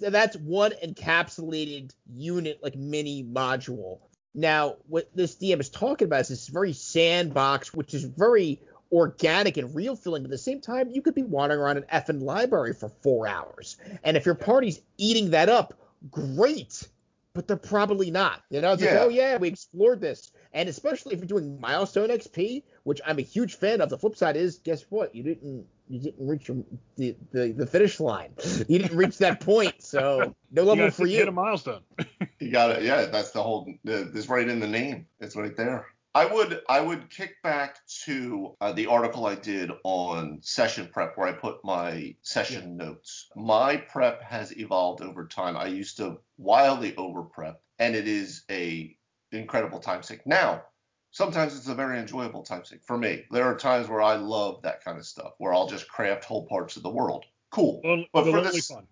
[0.00, 3.98] that's one encapsulated unit, like mini module.
[4.34, 8.60] Now, what this DM is talking about is this very sandbox, which is very
[8.92, 10.22] organic and real feeling.
[10.22, 13.26] But at the same time, you could be wandering around an effing library for four
[13.26, 13.76] hours.
[14.04, 15.74] And if your party's eating that up,
[16.10, 16.86] great.
[17.32, 18.42] But they're probably not.
[18.50, 20.32] You know, it's like, oh yeah, we explored this.
[20.52, 23.88] And especially if you're doing milestone XP, which I'm a huge fan of.
[23.88, 25.14] The flip side is, guess what?
[25.14, 26.58] You didn't you didn't reach your,
[26.96, 28.32] the, the the finish line.
[28.68, 29.82] You didn't reach that point.
[29.82, 31.82] So no You level guys for hit a milestone.
[32.38, 32.84] You got it.
[32.84, 33.70] Yeah, that's the whole.
[33.84, 35.06] It's right in the name.
[35.20, 35.86] It's right there.
[36.14, 41.16] I would I would kick back to uh, the article I did on session prep
[41.16, 43.28] where I put my session notes.
[43.36, 45.56] My prep has evolved over time.
[45.56, 48.96] I used to wildly over prep, and it is a
[49.32, 50.22] incredible time sink.
[50.26, 50.62] Now,
[51.10, 53.24] sometimes it's a very enjoyable type thing for me.
[53.30, 56.46] There are times where I love that kind of stuff, where I'll just craft whole
[56.46, 57.24] parts of the world.
[57.50, 57.80] Cool.
[57.84, 58.86] Lon- But for this- fun.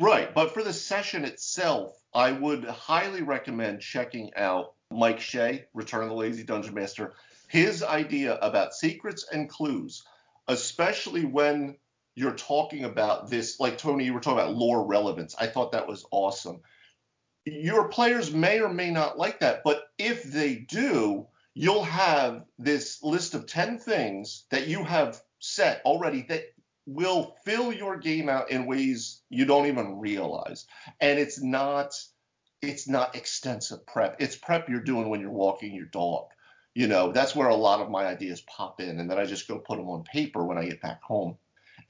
[0.00, 6.04] Right, but for the session itself, I would highly recommend checking out Mike Shea, Return
[6.04, 7.14] of the Lazy Dungeon Master.
[7.48, 10.04] His idea about secrets and clues,
[10.46, 11.76] especially when
[12.14, 15.34] you're talking about this, like Tony, you were talking about lore relevance.
[15.38, 16.60] I thought that was awesome.
[17.44, 23.02] Your players may or may not like that, but if they do, you'll have this
[23.02, 26.44] list of 10 things that you have set already that
[26.86, 30.66] will fill your game out in ways you don't even realize.
[31.00, 31.94] And it's not
[32.60, 34.16] it's not extensive prep.
[34.20, 36.26] It's prep you're doing when you're walking your dog.
[36.74, 39.46] You know, that's where a lot of my ideas pop in and then I just
[39.46, 41.36] go put them on paper when I get back home.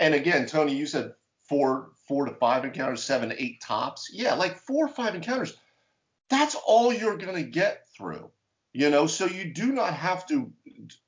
[0.00, 1.12] And again, Tony, you said
[1.48, 4.10] four four to five encounters, seven to eight tops.
[4.12, 5.56] Yeah, like four or five encounters.
[6.30, 8.30] That's all you're going to get through.
[8.72, 10.52] You know, so you do not have to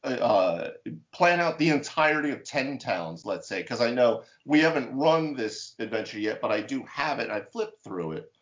[0.03, 0.69] uh,
[1.13, 5.35] plan out the entirety of 10 towns, let's say, because I know we haven't run
[5.35, 7.31] this adventure yet, but I do have it.
[7.31, 8.33] I flipped through it.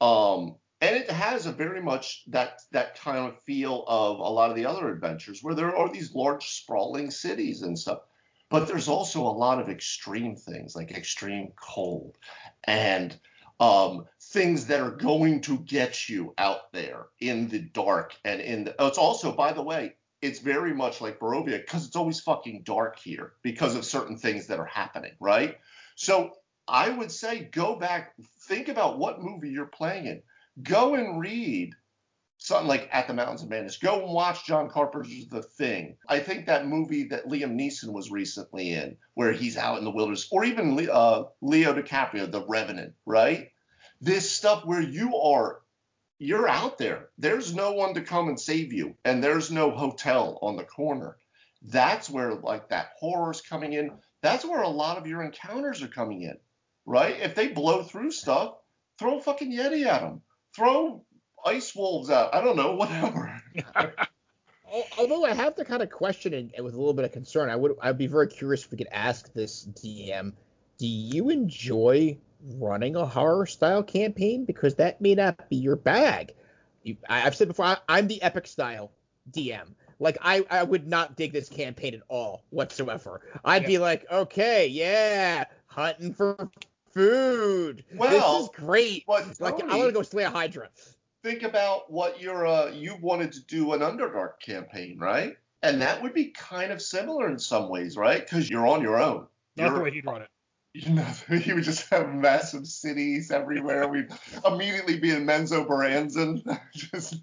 [0.00, 4.50] Um, and it has a very much that that kind of feel of a lot
[4.50, 7.98] of the other adventures where there are these large sprawling cities and stuff.
[8.48, 12.16] But there's also a lot of extreme things like extreme cold
[12.64, 13.18] and
[13.60, 18.64] um, things that are going to get you out there in the dark and in
[18.64, 18.74] the.
[18.78, 22.98] It's also, by the way, it's very much like Barovia because it's always fucking dark
[22.98, 25.58] here because of certain things that are happening, right?
[25.94, 26.32] So
[26.66, 30.22] I would say go back, think about what movie you're playing in.
[30.62, 31.74] Go and read
[32.38, 33.76] something like At the Mountains of Madness.
[33.76, 35.96] Go and watch John Carpenter's The Thing.
[36.08, 39.90] I think that movie that Liam Neeson was recently in, where he's out in the
[39.90, 43.50] wilderness, or even uh, Leo DiCaprio, The Revenant, right?
[44.00, 45.60] This stuff where you are,
[46.20, 47.08] you're out there.
[47.18, 51.16] There's no one to come and save you, and there's no hotel on the corner.
[51.62, 53.90] That's where like that horror's coming in.
[54.22, 56.38] That's where a lot of your encounters are coming in,
[56.86, 57.18] right?
[57.20, 58.54] If they blow through stuff,
[58.98, 60.22] throw a fucking Yeti at them.
[60.54, 61.04] Throw
[61.44, 62.34] ice wolves out.
[62.34, 63.40] I don't know, whatever.
[63.76, 67.48] Al- Although I have to kind of question and with a little bit of concern,
[67.50, 70.32] I would I'd be very curious if we could ask this DM,
[70.78, 72.18] do you enjoy
[72.56, 74.44] running a horror style campaign?
[74.44, 76.34] Because that may not be your bag.
[76.82, 78.92] You, I, I've said before, I, I'm the epic style
[79.32, 79.74] DM.
[80.00, 83.20] Like I, I would not dig this campaign at all whatsoever.
[83.44, 86.50] I'd be like, okay, yeah, hunting for
[86.92, 87.84] food.
[87.96, 89.04] Well, this is great.
[89.06, 90.68] but Like I want to go slay a hydra.
[91.22, 95.36] Think about what you're uh you wanted to do an Underdark campaign, right?
[95.62, 98.20] And that would be kind of similar in some ways, right?
[98.20, 99.26] Because you're on your own.
[99.56, 100.28] Not You're- the way he'd run it.
[100.74, 101.02] You know,
[101.40, 103.88] he would just have massive cities everywhere.
[103.88, 104.10] We'd
[104.46, 106.42] immediately be in Menzoberranzan.
[106.74, 107.16] just,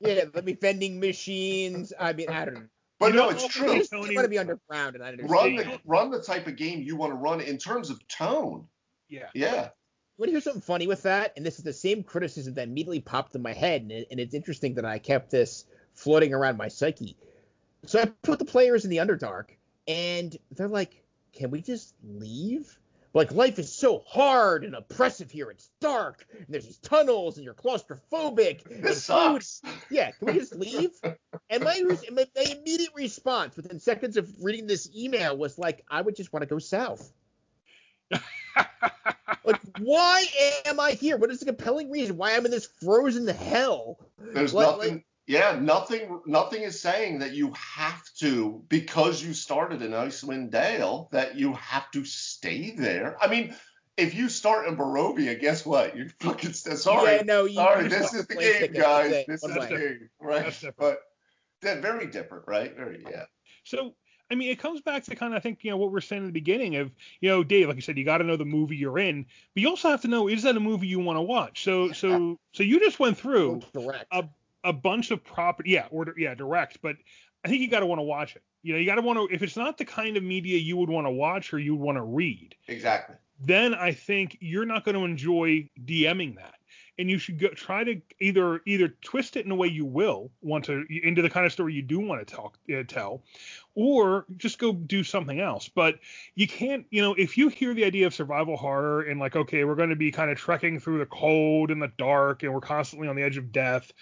[0.00, 1.92] Yeah, let me vending machines.
[1.98, 2.62] I mean, I don't know.
[2.98, 3.66] but You no, know, it's true.
[3.66, 5.30] tell I just Tony- want to be underground, and I understand.
[5.30, 8.66] Run the run the type of game you want to run in terms of tone.
[9.08, 9.28] Yeah.
[9.34, 9.68] Yeah.
[10.16, 11.34] You want to hear something funny with that?
[11.36, 14.18] And this is the same criticism that immediately popped in my head, and, it, and
[14.18, 17.18] it's interesting that I kept this floating around my psyche.
[17.84, 19.50] So I put the players in the Underdark,
[19.86, 22.78] and they're like, "Can we just leave?
[23.12, 25.50] Like life is so hard and oppressive here.
[25.50, 28.64] It's dark, and there's these tunnels, and you're claustrophobic.
[28.64, 29.60] This food- sucks.
[29.90, 30.92] Yeah, can we just leave?
[31.50, 36.00] and my, my my immediate response within seconds of reading this email was like, I
[36.00, 37.12] would just want to go south.
[39.44, 40.24] Like, why
[40.64, 41.16] am I here?
[41.16, 43.98] What is the compelling reason why I'm in this frozen hell?
[44.18, 45.04] There's Like- nothing.
[45.26, 46.20] yeah, nothing.
[46.26, 51.52] Nothing is saying that you have to because you started in Icewind Dale that you
[51.54, 53.16] have to stay there.
[53.22, 53.54] I mean,
[53.96, 55.96] if you start in Barovia, guess what?
[55.96, 57.16] You're fucking st- sorry.
[57.16, 59.24] Yeah, no, you, sorry, you this is the game, ticket, guys.
[59.28, 60.44] This is the game, right?
[60.44, 60.64] That's.
[60.76, 60.98] But
[61.62, 62.74] they're very different, right?
[62.76, 63.24] Very, yeah.
[63.64, 63.94] So,
[64.30, 66.22] I mean, it comes back to kind of, I think, you know, what we're saying
[66.22, 68.44] in the beginning of, you know, Dave, like you said, you got to know the
[68.44, 71.16] movie you're in, but you also have to know, is that a movie you want
[71.16, 71.62] to watch?
[71.62, 74.06] So, so, so you just went through direct.
[74.10, 74.24] a,
[74.64, 76.96] a bunch of property, yeah, or yeah, direct, but
[77.44, 78.42] I think you got to want to watch it.
[78.62, 80.76] You know, you got to want to, if it's not the kind of media you
[80.76, 83.14] would want to watch or you would want to read, Exactly.
[83.38, 86.54] then I think you're not going to enjoy DMing that.
[86.98, 90.30] And you should go, try to either either twist it in a way you will
[90.40, 93.22] want to into the kind of story you do want to talk uh, tell,
[93.74, 95.68] or just go do something else.
[95.68, 95.98] But
[96.34, 99.64] you can't, you know, if you hear the idea of survival horror and like, okay,
[99.64, 102.60] we're going to be kind of trekking through the cold and the dark, and we're
[102.60, 103.92] constantly on the edge of death.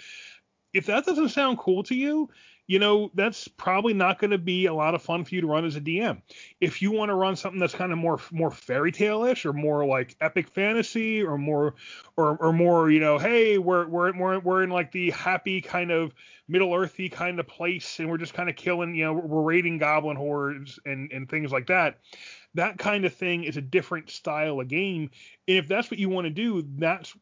[0.75, 2.29] if that doesn't sound cool to you,
[2.67, 5.47] you know, that's probably not going to be a lot of fun for you to
[5.47, 6.23] run as a DM.
[6.61, 9.85] If you want to run something that's kind of more more fairy tale-ish or more
[9.85, 11.75] like epic fantasy or more
[12.17, 15.91] or, or more, you know, hey, we're we're we're we're in like the happy kind
[15.91, 16.15] of
[16.49, 19.77] Middle Earthy kind of place and we're just kind of killing, you know, we're raiding
[19.77, 21.99] goblin hordes and and things like that.
[22.55, 25.11] That kind of thing is a different style of game.
[25.49, 27.15] And if that's what you want to do, that's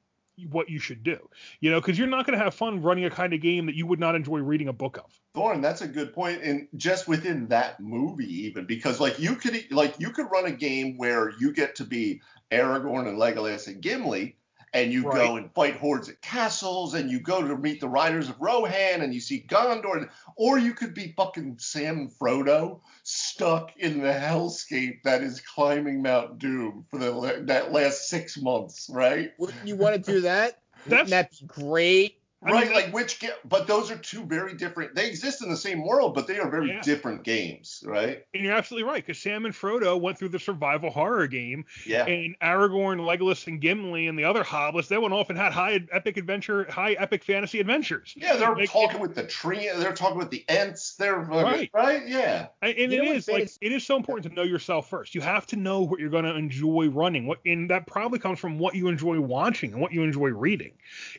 [0.50, 1.18] what you should do.
[1.60, 3.74] You know, because you're not going to have fun running a kind of game that
[3.74, 5.12] you would not enjoy reading a book of.
[5.34, 9.70] Thorn, that's a good point, and just within that movie, even because like you could
[9.70, 13.80] like you could run a game where you get to be Aragorn and Legolas and
[13.80, 14.36] Gimli,
[14.74, 15.16] and you Right.
[15.16, 19.02] go and fight hordes at castles, and you go to meet the riders of Rohan,
[19.02, 25.02] and you see Gondor, or you could be fucking Sam Frodo stuck in the hellscape
[25.04, 29.32] that is climbing Mount Doom for the that last six months, right?
[29.38, 30.60] Wouldn't you want to do that?
[30.86, 32.18] That's- Wouldn't that be great?
[32.44, 34.94] I mean, right, like which, ga- but those are two very different.
[34.94, 36.80] They exist in the same world, but they are very Yeah.
[36.82, 38.24] different games, right?
[38.34, 42.04] And you're absolutely right, because Sam and Frodo went through the survival horror game, Yeah.
[42.06, 45.80] and Aragorn, Legolas, and Gimli, and the other hobbits, they went off and had high
[45.92, 48.12] epic adventure, high epic fantasy adventures.
[48.16, 49.68] Yeah, they're Like, talking with the tree.
[49.76, 51.70] They're talking with the ants, They're Right.
[51.72, 52.06] right.
[52.08, 52.48] Yeah.
[52.60, 54.42] And, and You it know what is like fantasy- it is so important to know
[54.42, 55.14] yourself first.
[55.14, 57.26] You have to know what you're going to enjoy running.
[57.26, 60.72] What and that probably comes from what you enjoy watching and what you enjoy reading.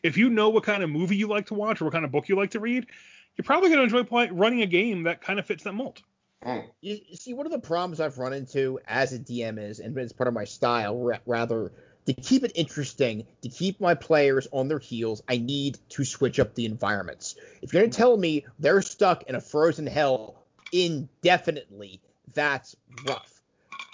[0.03, 2.11] If you know what kind of movie you like to watch or what kind of
[2.11, 2.87] book you like to read,
[3.35, 6.01] you're probably going to enjoy play, running a game that kind of fits that mold.
[6.45, 6.65] Mm.
[6.81, 9.97] You, you see, one of the problems I've run into as a DM is, and
[9.97, 11.71] it's part of my style, ra- rather,
[12.05, 16.39] to keep it interesting, to keep my players on their heels, I need to switch
[16.39, 17.35] up the environments.
[17.61, 22.01] If you're going to tell me they're stuck in a frozen hell indefinitely,
[22.33, 22.75] that's
[23.07, 23.41] rough.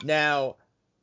[0.03, 0.55] Now,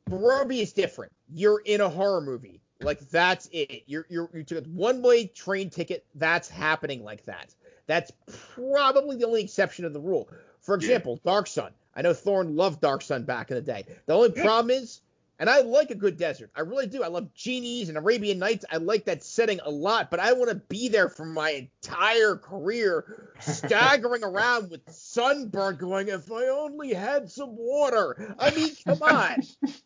[0.09, 1.13] Barovia is different.
[1.29, 2.61] You're in a horror movie.
[2.81, 3.83] Like that's it.
[3.87, 6.05] You're you're you took a one way train ticket.
[6.15, 7.53] That's happening like that.
[7.87, 8.11] That's
[8.55, 10.29] probably the only exception of the rule.
[10.61, 10.85] For Yeah.
[10.85, 11.71] example, Dark Sun.
[11.95, 13.85] I know Thorn loved Dark Sun back in the day.
[14.05, 14.43] The only Yeah.
[14.43, 15.01] problem is,
[15.39, 16.51] and I like a good desert.
[16.55, 17.01] I really do.
[17.03, 18.65] I love genies and Arabian Nights.
[18.71, 22.35] I like that setting a lot, but I want to be there for my entire
[22.35, 28.35] career, staggering around with sunburn, going, if I only had some water.
[28.37, 29.41] I mean, come on.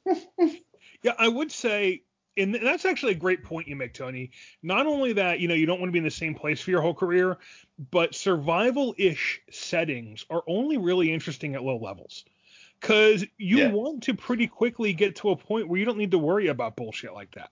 [1.04, 2.04] Yeah, I would say,
[2.38, 4.32] and that's actually a great point you make, Tony.
[4.64, 6.72] Not only that, you know, you don't want to be in the same place for
[6.72, 7.38] your whole career,
[7.92, 12.26] but survival-ish settings are only really interesting at low levels.
[12.80, 13.72] Because you Yeah.
[13.72, 16.76] want to pretty quickly get to a point where you don't need to worry about
[16.76, 17.52] bullshit like that.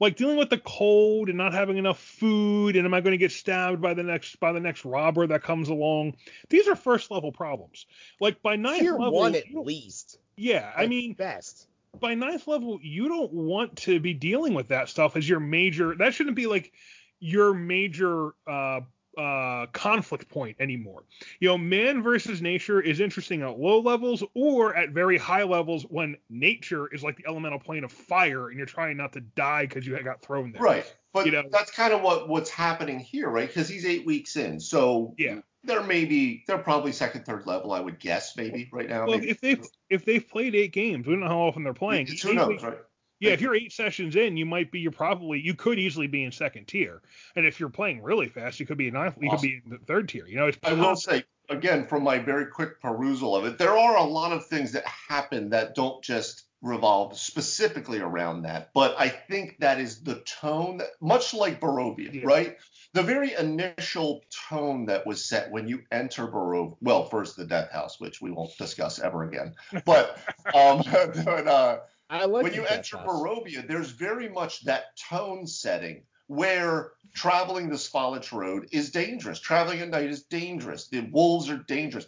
[0.00, 3.18] Like dealing with the cold and not having enough food, and am I going to
[3.18, 6.14] get stabbed by the next by the next robber that comes along?
[6.48, 7.86] These are first level problems.
[8.20, 10.18] Like by ninth Tier level, one at least.
[10.36, 11.66] yeah, I mean, best.
[12.00, 15.94] By ninth level, you don't want to be dealing with that stuff as your major.
[15.94, 16.72] That shouldn't be like
[17.20, 18.80] your major uh,
[19.16, 21.04] uh, conflict point anymore.
[21.40, 25.84] You know, man versus nature is interesting at low levels or at very high levels
[25.84, 29.66] when nature is like the elemental plane of fire and you're trying not to die
[29.66, 30.62] because you got thrown there.
[30.62, 30.96] Right.
[31.12, 33.46] But You know- that's kind of what what's happening here, right?
[33.46, 35.40] Because he's eight weeks in, so Yeah.
[35.64, 39.06] They're maybe they're probably second, third level, I would guess, maybe right now.
[39.06, 39.30] Well, maybe.
[39.30, 42.06] if they've if they've played eight games, we don't know how often they're playing.
[42.06, 42.78] who knows, right?
[43.20, 44.80] Yeah, if you're eight sessions in, you might be.
[44.80, 45.40] You're probably.
[45.40, 47.00] You could easily be in second tier,
[47.36, 49.16] and if you're playing really fast, you could be in ninth.
[49.20, 50.26] You could be in the third tier.
[50.26, 53.76] You know, it's I will say again from my very quick perusal of it, there
[53.76, 58.94] are a lot of things that happen that don't just revolve specifically around that, but
[58.98, 62.22] I think that is the tone, that, much like Barovia, Yeah.
[62.24, 62.56] right?
[62.94, 67.72] The very initial tone that was set when you enter Barovia, well, first the Death
[67.72, 69.54] House, which we won't discuss ever again,
[69.84, 70.16] but
[70.54, 70.80] um,
[71.24, 71.78] but uh,
[72.08, 73.06] I like when you enter House.
[73.06, 79.40] Barovia, there's very much that tone setting where traveling the Svalich Road is dangerous.
[79.40, 80.86] Traveling at night is dangerous.
[80.86, 82.06] The wolves are dangerous.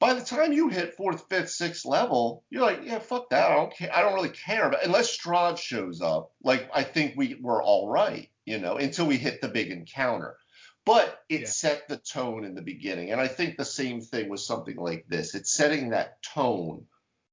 [0.00, 3.50] By the time you hit fourth, fifth, sixth level, you're like, yeah, fuck that.
[3.50, 3.94] I don't care.
[3.94, 4.68] I don't really care.
[4.68, 9.06] But unless Strahd shows up, like I think we were all right, you know, until
[9.06, 10.36] we hit the big encounter.
[10.84, 11.46] But it Yeah.
[11.46, 15.06] set the tone in the beginning, and I think the same thing with something like
[15.08, 15.34] this.
[15.34, 16.86] It's setting that tone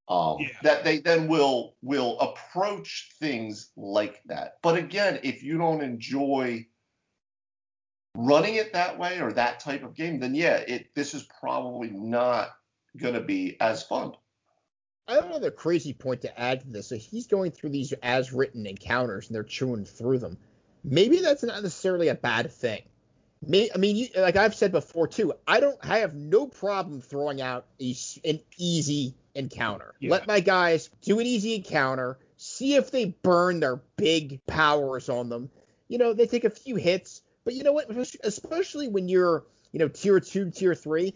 [0.07, 0.47] um, Yeah.
[0.63, 4.57] that they then will will approach things like that.
[4.61, 6.67] But again, if you don't enjoy
[8.15, 11.89] running it that way or that type of game, then yeah, it this is probably
[11.89, 12.51] not
[12.97, 14.13] going to be as fun.
[15.07, 16.87] I have another crazy point to add to this.
[16.87, 20.37] So he's going through these as written encounters and they're chewing through them.
[20.83, 22.81] Maybe that's not necessarily a bad thing.
[23.45, 27.01] May, I mean, you, like I've said before too, I don't, I have no problem
[27.01, 29.95] throwing out a, an easy encounter.
[29.99, 30.11] Yeah.
[30.11, 35.29] Let my guys do an easy encounter, see if they burn their big powers on
[35.29, 35.49] them.
[35.87, 37.89] You know, they take a few hits, But you know what?
[38.23, 41.13] Especially when you're, you know, tier two, tier three,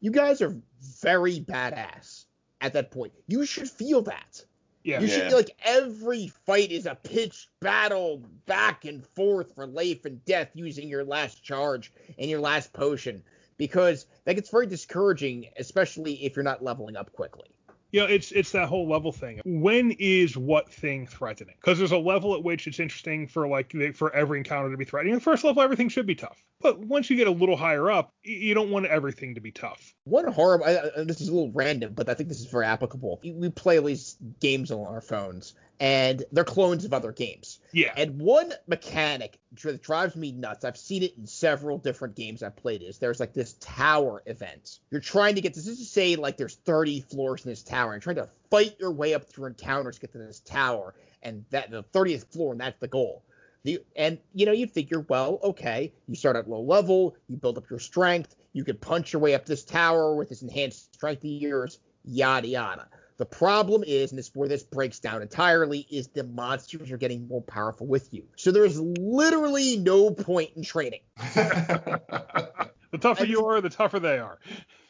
[0.00, 0.56] you guys are
[1.00, 2.24] very badass
[2.60, 3.12] at that point.
[3.26, 4.44] You should feel that.
[4.84, 5.00] Yeah.
[5.00, 10.04] You should feel like every fight is a pitched battle back and forth for life
[10.04, 13.22] and death using your last charge and your last potion
[13.58, 17.48] because that gets very discouraging, especially if you're not leveling up quickly.
[17.90, 19.40] you know, it's it's that whole level thing.
[19.44, 21.56] When is what thing threatening?
[21.60, 24.84] Because there's a level at which it's interesting for like for every encounter to be
[24.84, 25.14] threatening.
[25.14, 26.42] The first level, everything should be tough.
[26.60, 29.94] But once you get a little higher up, you don't want everything to be tough.
[30.04, 33.20] One horrible, I, this is a little random, but I think this is very applicable.
[33.22, 37.60] We- play these games on our phones, and they're clones of other games.
[37.72, 37.92] Yeah.
[37.96, 42.56] And one mechanic that drives me nuts, I've seen it in several different games I've
[42.56, 44.78] played, is there's like this tower event.
[44.90, 47.94] You're trying to get this is to say like there's 30 floors in this tower,
[47.94, 50.94] and you're trying to fight your way up through encounters to get to this tower,
[51.22, 53.24] and that the 30th floor, and that's the goal.
[53.64, 57.58] The, and you know you figure well okay you start at low level you build
[57.58, 61.24] up your strength you can punch your way up this tower with this enhanced strength
[61.24, 62.86] of yours yada yada
[63.16, 67.26] the problem is and this where this breaks down entirely is the monsters are getting
[67.26, 71.00] more powerful with you so there's literally no point in training
[72.90, 74.38] The tougher I you are, the tougher they are.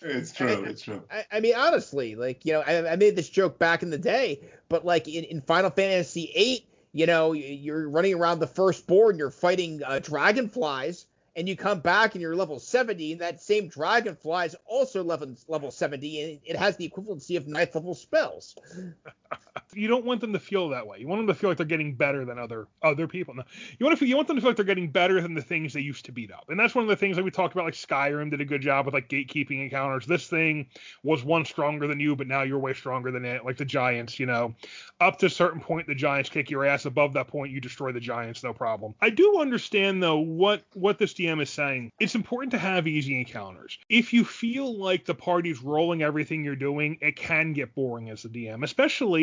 [0.00, 0.64] it's true.
[0.64, 1.02] It's true.
[1.10, 3.98] I, I mean, honestly, like you know, I, I made this joke back in the
[3.98, 8.86] day, but like in, in Final Fantasy VIII, you know, you're running around the first
[8.86, 13.20] board and you're fighting uh, dragonflies, and you come back and you're level 70, and
[13.20, 17.74] that same dragonfly is also level level 70, and it has the equivalency of ninth
[17.74, 18.56] level spells.
[19.74, 20.98] You don't want them to feel that way.
[20.98, 23.34] You want them to feel like they're getting better than other other people.
[23.34, 23.42] No,
[23.78, 25.42] you want to feel, you want them to feel like they're getting better than the
[25.42, 26.46] things they used to beat up.
[26.48, 27.64] And that's one of the things that we talked about.
[27.64, 30.06] Like Skyrim did a good job with like gatekeeping encounters.
[30.06, 30.66] This thing
[31.02, 33.44] was one stronger than you, but now you're way stronger than it.
[33.44, 34.54] Like the giants, you know,
[35.00, 36.86] up to a certain point, the giants kick your ass.
[36.86, 38.94] Above that point, you destroy the giants, no problem.
[39.00, 41.92] I do understand though what what this DM is saying.
[42.00, 43.78] It's important to have easy encounters.
[43.88, 48.24] If you feel like the party's rolling everything you're doing, it can get boring as
[48.24, 49.17] a DM, especially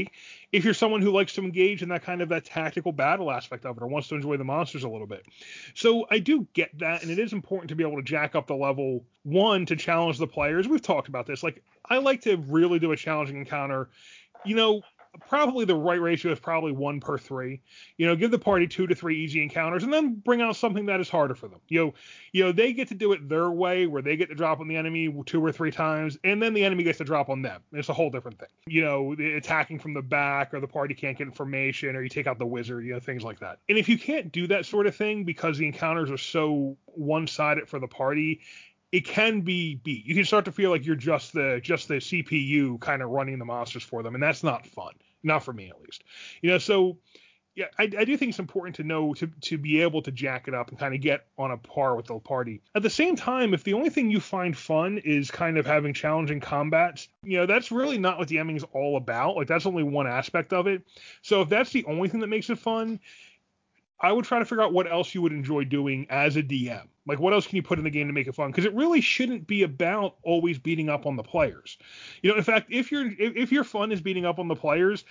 [0.52, 3.66] if you're someone who likes to engage in that kind of that tactical battle aspect
[3.66, 5.26] of it or wants to enjoy the monsters a little bit.
[5.74, 8.48] So I do get that, and it is important to be able to jack up
[8.48, 10.68] the level one to challenge the players.
[10.68, 11.44] We've talked about this.
[11.44, 13.90] Like I like to really do a challenging encounter.
[14.44, 14.82] You know,
[15.20, 17.62] probably the right ratio is probably one per three.
[17.98, 20.86] You know, give the party two to three easy encounters, and then bring out something
[20.88, 21.60] that is harder for them.
[21.68, 21.94] You know,
[22.32, 24.68] you know they get to do it their way, where they get to drop on
[24.68, 27.62] the enemy two or three times, and then the enemy gets to drop on them.
[27.72, 28.50] It's a whole different thing.
[28.68, 32.28] You know, attacking from the back, or the party can't get information, or you take
[32.28, 32.86] out the wizard.
[32.86, 33.60] You know, things like that.
[33.70, 37.68] And if you can't do that sort of thing because the encounters are so one-sided
[37.68, 38.42] for the party,
[38.92, 40.06] it can be beat.
[40.06, 43.40] You can start to feel like you're just the just the CPU kind of running
[43.40, 44.94] the monsters for them, and that's not fun.
[45.26, 46.04] Not for me at least.
[46.42, 46.98] You know, so
[47.56, 50.50] yeah, I, I do think it's important to know to to be able to jack
[50.50, 52.62] it up and kind of get on a par with the party.
[52.76, 55.94] At the same time, if the only thing you find fun is kind of having
[55.94, 59.38] challenging combats, you know, that's really not what DMing is all about.
[59.38, 60.84] Like that's only one aspect of it.
[61.22, 63.00] So if that's the only thing that makes it fun,
[64.00, 66.88] I would try to figure out what else you would enjoy doing as a DM.
[67.08, 68.52] Like, what else can you put in the game to make it fun?
[68.52, 71.78] Because it really shouldn't be about always beating up on the players.
[72.22, 74.56] You know, in fact, if your if, if your fun is beating up on the
[74.56, 75.06] players,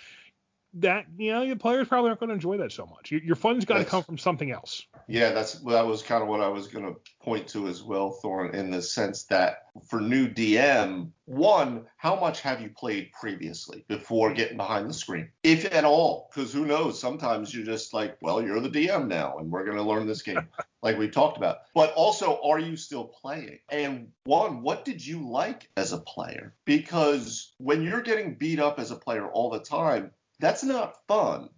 [0.74, 3.10] that you know, the players probably aren't going to enjoy that so much.
[3.10, 4.82] Your, your fun's got to come from something else.
[5.06, 8.10] Yeah, that's that was kind of what I was going to point to as well,
[8.10, 13.84] Thorn, in the sense that for new DM, one, how much have you played previously
[13.88, 16.30] before getting behind the screen, if at all?
[16.34, 16.98] Because who knows?
[17.00, 20.22] Sometimes you're just like, well, you're the DM now, and we're going to learn this
[20.22, 20.48] game,
[20.82, 21.58] like we talked about.
[21.74, 23.58] But also, are you still playing?
[23.68, 26.54] And one, what did you like as a player?
[26.64, 30.10] Because when you're getting beat up as a player all the time,
[30.40, 31.48] that's not fun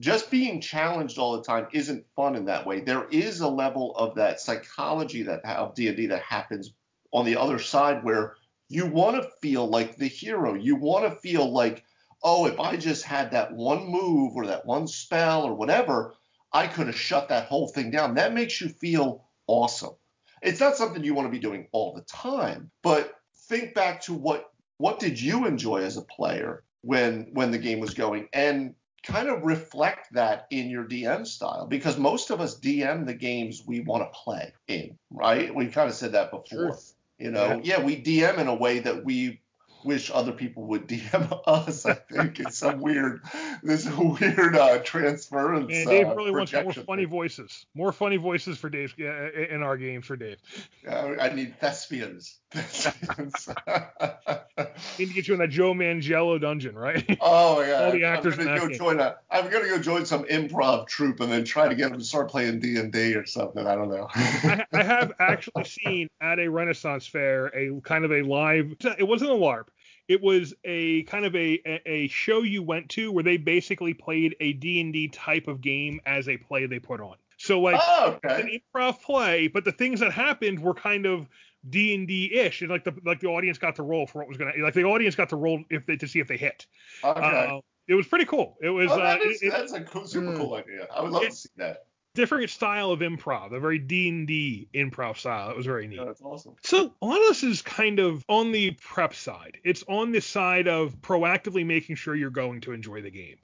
[0.00, 2.80] just being challenged all the time isn't fun in that way.
[2.80, 6.72] There is a level of that psychology that of D&D that happens
[7.12, 8.36] on the other side where
[8.68, 10.54] you want to feel like the hero.
[10.54, 11.82] You want to feel like,
[12.22, 16.14] oh, if I just had that one move or that one spell or whatever,
[16.52, 18.14] I could have shut that whole thing down.
[18.14, 19.94] That makes you feel awesome.
[20.42, 23.14] It's not something you want to be doing all the time, but
[23.48, 27.80] think back to what what did you enjoy as a player when when the game
[27.80, 32.58] was going and kind of reflect that in your DM style because most of us
[32.58, 35.54] DM the games we want to play in, right?
[35.54, 36.78] We kind of said that before.
[37.18, 37.82] You know, yeah.
[37.82, 39.40] we DM in a way that we
[39.84, 41.86] wish other people would DM us.
[41.86, 43.22] I think it's some weird,
[43.62, 45.70] this weird uh, transference.
[45.72, 49.62] And Dave uh, really wants more funny voices, more funny voices for Dave uh, in
[49.62, 50.38] our games for Dave.
[50.86, 52.38] Uh, I need thespians.
[52.50, 53.48] Thespians.
[54.98, 57.04] Need to get you in that Joe Manganiello dungeon, right?
[57.20, 57.84] Oh yeah.
[57.84, 58.78] All the actors I'm gonna that go game.
[58.78, 59.16] join a.
[59.30, 62.30] I'm gonna go join some improv troupe and then try to get them to start
[62.30, 63.66] playing D and D or something.
[63.66, 64.08] I don't know.
[64.14, 68.74] I, I have actually seen at a Renaissance fair a kind of a live.
[68.98, 69.66] It wasn't a LARP.
[70.08, 73.92] It was a kind of a, a, a show you went to where they basically
[73.94, 77.16] played a D&D type of game as a play they put on.
[77.36, 78.40] So like oh, okay.
[78.42, 81.28] an improv play, but the things that happened were kind of
[81.70, 82.62] D and D ish.
[82.62, 84.82] And like the like the audience got to roll for what was gonna like the
[84.84, 86.66] audience got to roll if they to see if they hit.
[87.04, 87.20] Okay.
[87.20, 88.56] Uh, it was pretty cool.
[88.60, 90.36] It was oh, uh, that is, it- it- that's a cool, super Mm.
[90.36, 90.88] cool idea.
[90.94, 91.84] I would love It- to see that.
[92.18, 95.50] Different style of improv, a very D and D improv style.
[95.50, 95.96] It was very neat.
[95.96, 96.56] Yeah, that's awesome.
[96.62, 99.58] So a lot of this is kind of on the prep side.
[99.64, 103.36] It's on the side of proactively making sure you're going to enjoy the game.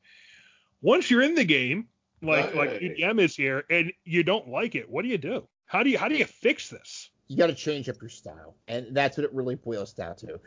[0.83, 1.87] Once you're in the game,
[2.21, 3.13] like Yeah, like yeah, yeah.
[3.13, 5.49] EDM is here, and you don't like it, what do you do?
[5.67, 7.11] How do you how do you fix this?
[7.27, 10.39] you got to change up your style, and that's what it really boils down to.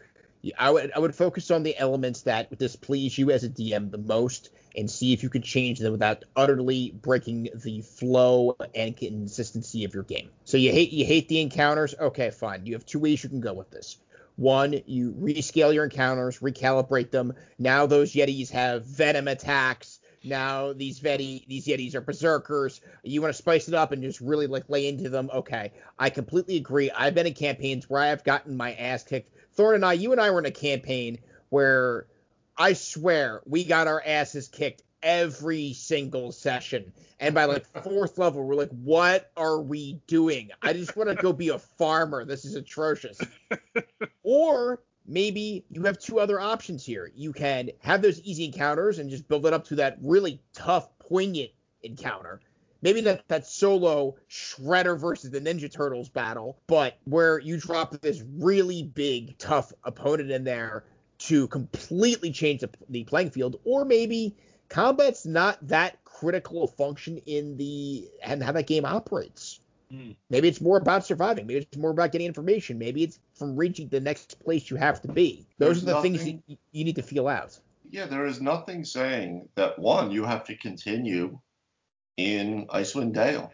[0.57, 3.91] I would I would focus on the elements that would displease you as a DM
[3.91, 8.95] the most, and see if you could change them without utterly breaking the flow and
[8.95, 10.29] consistency of your game.
[10.45, 11.95] So you hate you hate the encounters.
[11.99, 12.65] Okay, fine.
[12.65, 13.97] You have two ways you can go with this.
[14.35, 17.33] One, you rescale your encounters, recalibrate them.
[17.57, 19.99] Now those Yetis have venom attacks.
[20.23, 22.81] Now these Veti, these Yetis are berserkers.
[23.03, 25.31] You want to spice it up and just really like lay into them.
[25.33, 26.91] Okay, I completely agree.
[26.91, 29.33] I've been in campaigns where I have gotten my ass kicked.
[29.57, 31.17] Thorn and I, you and I were in a campaign
[31.49, 32.05] where
[32.57, 36.93] I swear we got our asses kicked every single session.
[37.19, 40.51] And by like fourth level, we're like, what are we doing?
[40.61, 42.23] I just want to go be a farmer.
[42.23, 43.19] This is atrocious.
[44.23, 47.11] or maybe you have two other options here.
[47.15, 50.87] You can have those easy encounters and just build it up to that really tough,
[50.99, 51.49] poignant
[51.81, 52.41] encounter.
[52.81, 58.23] Maybe that that solo Shredder versus the Ninja Turtles battle, but where you drop this
[58.37, 60.83] really big, tough opponent in there
[61.19, 64.35] to completely change the, the playing field, or maybe
[64.69, 69.59] combat's not that critical a function in the and how that game operates.
[69.91, 70.11] Hmm.
[70.29, 71.47] Maybe it's more about surviving.
[71.47, 72.77] Maybe it's more about getting information.
[72.77, 75.47] Maybe it's from reaching the next place you have to be.
[75.57, 77.57] Those There's are the things nothing- you, you need to feel out.
[77.89, 81.39] Yeah, there is nothing saying that one you have to continue
[82.17, 83.51] in Icewind Dale.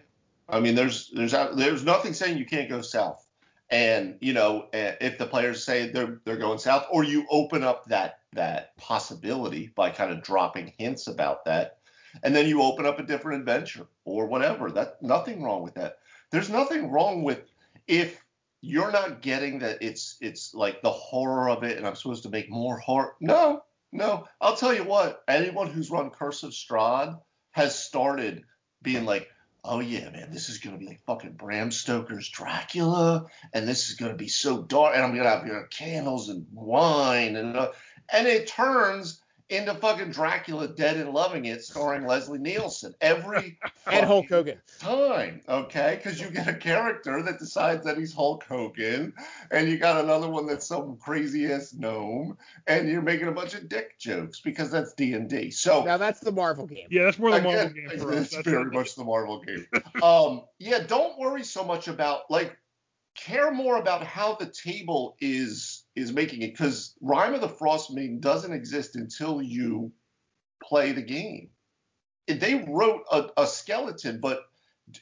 [0.50, 3.26] I mean, there's there's there's nothing saying you can't go south.
[3.70, 7.86] And you know, if the players say they're they're going south, or you open up
[7.86, 11.78] that that possibility by kind of dropping hints about that,
[12.24, 14.72] and then you open up a different adventure or whatever.
[14.72, 15.98] That nothing wrong with that.
[16.32, 17.42] There's nothing wrong with
[17.88, 18.24] if
[18.62, 22.30] you're not getting that it's it's like the horror of it, and I'm supposed to
[22.30, 23.16] make more horror.
[23.20, 24.28] No, no.
[24.40, 25.24] I'll tell you what.
[25.28, 27.20] Anyone who's run Curse of Strahd
[27.52, 28.44] has started
[28.84, 29.30] being like,
[29.64, 33.96] oh yeah, man, this is gonna be like fucking Bram Stoker's Dracula, and this is
[33.96, 37.72] gonna be so dark, and I'm gonna have you know, candles and wine, and uh,
[38.12, 44.06] and it turns into fucking Dracula Dead and Loving It, starring Leslie Nielsen every And
[44.06, 44.62] Hulk fucking Hogan.
[44.80, 45.96] time, okay?
[46.02, 49.14] Because you get a character that decides that he's Hulk Hogan,
[49.52, 52.38] and you got another one that's some crazy ass gnome,
[52.68, 55.52] and you're making a bunch of dick jokes because that's D and D.
[55.52, 56.88] So Now that's the Marvel game.
[56.90, 58.26] Yeah, that's more the Marvel Again, game for us.
[58.26, 59.68] It's That's very much the Marvel game.
[60.04, 62.58] um, yeah, don't worry so much about like
[63.16, 67.92] care more about how the table is is making it because Rime of the Frost
[67.92, 69.92] Maiden doesn't exist until you
[70.62, 71.50] play the game.
[72.28, 74.44] They wrote a, a skeleton, but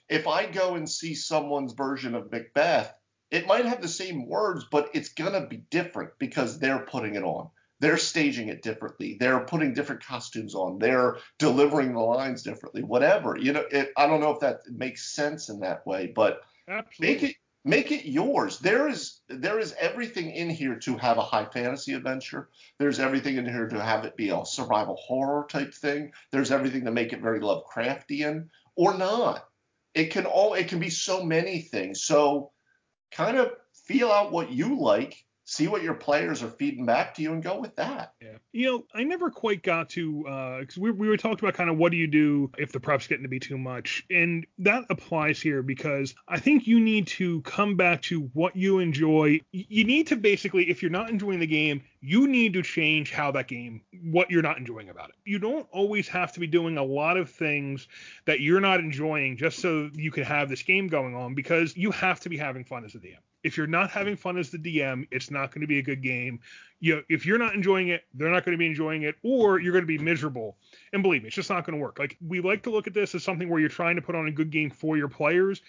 [0.09, 2.93] if I go and see someone's version of Macbeth,
[3.29, 7.23] it might have the same words, but it's gonna be different because they're putting it
[7.23, 7.49] on.
[7.79, 9.17] They're staging it differently.
[9.19, 10.77] They're putting different costumes on.
[10.77, 12.83] They're delivering the lines differently.
[12.83, 13.37] Whatever.
[13.37, 17.15] You know, it, I don't know if that makes sense in that way, but Absolutely.
[17.15, 18.59] make it make it yours.
[18.59, 22.49] There is there is everything in here to have a high fantasy adventure.
[22.79, 26.11] There's everything in here to have it be a survival horror type thing.
[26.31, 29.45] There's everything to make it very Lovecraftian or not.
[29.93, 32.03] It can all it can be so many things.
[32.03, 32.51] So
[33.11, 33.51] kind of
[33.85, 37.43] feel out what you like, see what your players are feeding back to you, and
[37.43, 38.13] go with that.
[38.21, 38.37] Yeah.
[38.51, 41.69] You know, I never quite got to uh, because we we were talking about kind
[41.69, 44.85] of what do you do if the prep's getting to be too much, and that
[44.89, 49.41] applies here because I think you need to come back to what you enjoy.
[49.51, 53.31] You need to basically, if you're not enjoying the game, you need to change how
[53.31, 55.15] that game, what you're not enjoying about it.
[55.25, 57.87] You don't always have to be doing a lot of things
[58.25, 61.91] that you're not enjoying just so you can have this game going on because you
[61.91, 63.17] have to be having fun as a DM.
[63.43, 66.01] If you're not having fun as the DM, it's not going to be a good
[66.01, 66.39] game
[66.81, 69.71] you if you're not enjoying it, they're not going to be enjoying it, or you're
[69.71, 70.57] going to be miserable.
[70.91, 71.99] And believe me, it's just not going to work.
[71.99, 74.27] Like we like to look at this as something where you're trying to put on
[74.27, 75.61] a good game for your players.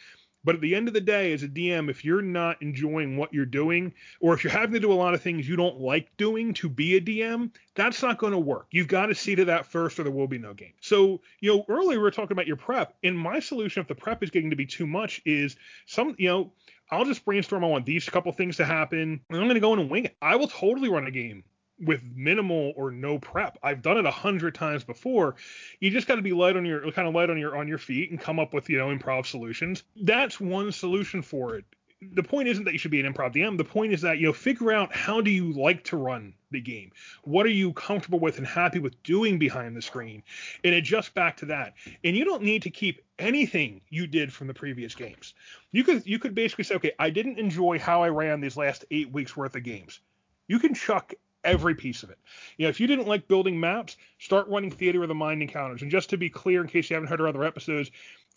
[0.45, 3.33] But at the end of the day, as a DM, if you're not enjoying what
[3.33, 6.09] you're doing, or if you're having to do a lot of things you don't like
[6.17, 8.67] doing to be a DM, that's not going to work.
[8.73, 10.73] You've got to see to that first, or there will be no game.
[10.81, 13.95] So, you know, earlier we were talking about your prep, and my solution if the
[13.95, 15.55] prep is getting to be too much is
[15.87, 16.53] some, you know,
[16.93, 17.65] I'll just brainstorm.
[17.65, 20.05] I want these couple things to happen, and I'm going to go in and wing
[20.05, 20.17] it.
[20.21, 21.43] I will totally run a game
[21.81, 23.59] with minimal or no prep.
[23.63, 25.37] I've done it a hundred times before.
[25.81, 27.79] You just got to be light on your kind of light on your on your
[27.79, 29.83] feet and come up with you know improv solutions.
[29.97, 31.65] That's one solution for it.
[32.13, 33.57] The point isn't that you should be an improv DM.
[33.57, 36.61] The point is that you know figure out how do you like to run the
[36.61, 36.93] game.
[37.23, 40.23] What are you comfortable with and happy with doing behind the screen,
[40.65, 41.75] and adjust back to that.
[42.05, 45.35] And you don't need to keep anything you did from the previous games.
[45.71, 48.85] You could you could basically say, okay, I didn't enjoy how I ran these last
[48.91, 50.01] eight weeks worth of games.
[50.49, 52.19] You can chuck every piece of it.
[52.57, 55.83] You know, if you didn't like building maps, start running Theater of the Mind encounters.
[55.83, 57.91] And just to be clear, in case you haven't heard our other episodes,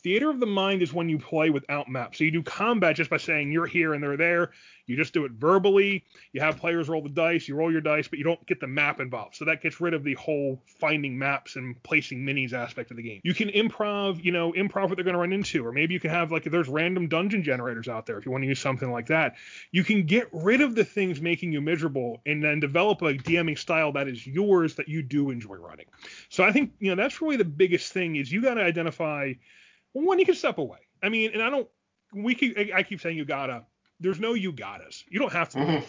[0.06, 2.20] Theater of the Mind is when you play without maps.
[2.20, 4.51] So you do combat just by saying you're here and they're there.
[4.86, 6.03] You just do it verbally.
[6.32, 8.68] You have players roll the dice, you roll your dice, but you don't get the
[8.68, 9.36] map involved.
[9.36, 13.01] So that gets rid of the whole finding maps and placing minis aspect of the
[13.01, 13.20] game.
[13.24, 15.99] You can improv, you know, improv what they're going to run into, or maybe you
[15.99, 18.91] can have like there's random dungeon generators out there if you want to use something
[18.91, 19.38] like that.
[19.72, 23.58] You can get rid of the things making you miserable and then develop a DMing
[23.58, 25.88] style that is yours that you do enjoy running.
[26.30, 29.34] So I think, you know, that's really the biggest thing is you got to identify
[30.04, 30.80] one you can step away.
[31.02, 31.68] I mean, and I don't
[32.14, 33.66] we keep I keep saying you gotta
[34.00, 35.04] there's no you got us.
[35.10, 35.82] You don't have to.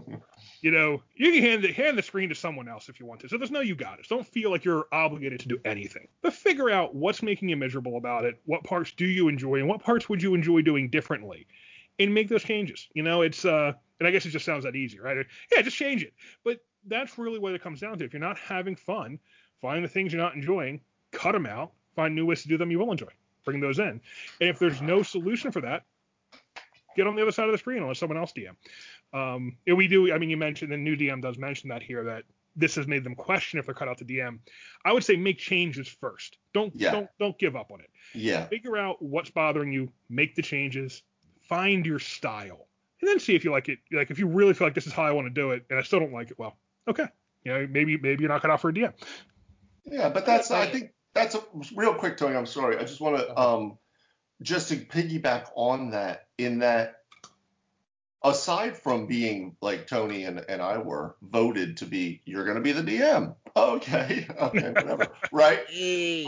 [0.60, 3.20] you know, you can hand the, hand the screen to someone else if you want
[3.20, 3.28] to.
[3.28, 4.06] So there's no you got us.
[4.08, 6.06] Don't feel like you're obligated to do anything.
[6.22, 8.40] But figure out what's making you miserable about it.
[8.44, 11.46] What parts do you enjoy, and what parts would you enjoy doing differently,
[11.98, 12.86] and make those changes.
[12.94, 15.26] You know, it's uh, and I guess it just sounds that easy, right?
[15.52, 16.12] Yeah, just change it.
[16.44, 18.04] But that's really what it comes down to.
[18.04, 19.18] If you're not having fun,
[19.60, 20.80] find the things you're not enjoying,
[21.10, 23.08] cut them out, find new ways to do them you will enjoy.
[23.44, 24.00] Bring those in.
[24.40, 25.84] And if there's no solution for that,
[26.96, 28.54] get on the other side of the screen and let someone else DM.
[29.16, 30.12] Um, and we do.
[30.12, 32.24] I mean, you mentioned the new DM does mention that here that
[32.56, 34.40] this has made them question if they're cut out to DM.
[34.84, 36.38] I would say make changes first.
[36.52, 36.90] Don't Yeah.
[36.90, 37.90] don't don't give up on it.
[38.14, 38.46] yeah.
[38.46, 39.90] Figure out what's bothering you.
[40.10, 41.02] Make the changes.
[41.48, 42.68] Find your style,
[43.00, 43.78] and then see if you like it.
[43.90, 45.78] Like if you really feel like this is how I want to do it, and
[45.78, 46.58] I still don't like it, well,
[46.88, 47.06] okay.
[47.44, 48.92] You know, maybe maybe you're not cut out for a DM.
[49.86, 50.90] Yeah, but that's I think
[51.22, 51.42] that's a
[51.74, 52.36] real quick, Tony.
[52.36, 52.76] I'm sorry.
[52.78, 53.56] I just want to Uh-huh.
[53.56, 53.78] um
[54.42, 57.02] just to piggyback on that in that
[58.24, 62.72] aside from being like Tony and, and I were voted to be you're gonna be
[62.72, 63.34] the DM.
[63.56, 65.06] Okay, okay, whatever.
[65.32, 65.60] right?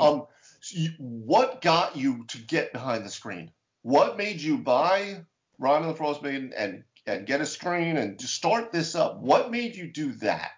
[0.01, 0.27] Um
[0.61, 3.51] so you- what got you to get behind the screen?
[3.83, 5.25] What made you buy
[5.59, 9.19] Rime of the Frost Maiden and and get a screen and to start this up?
[9.21, 10.51] What made you do that?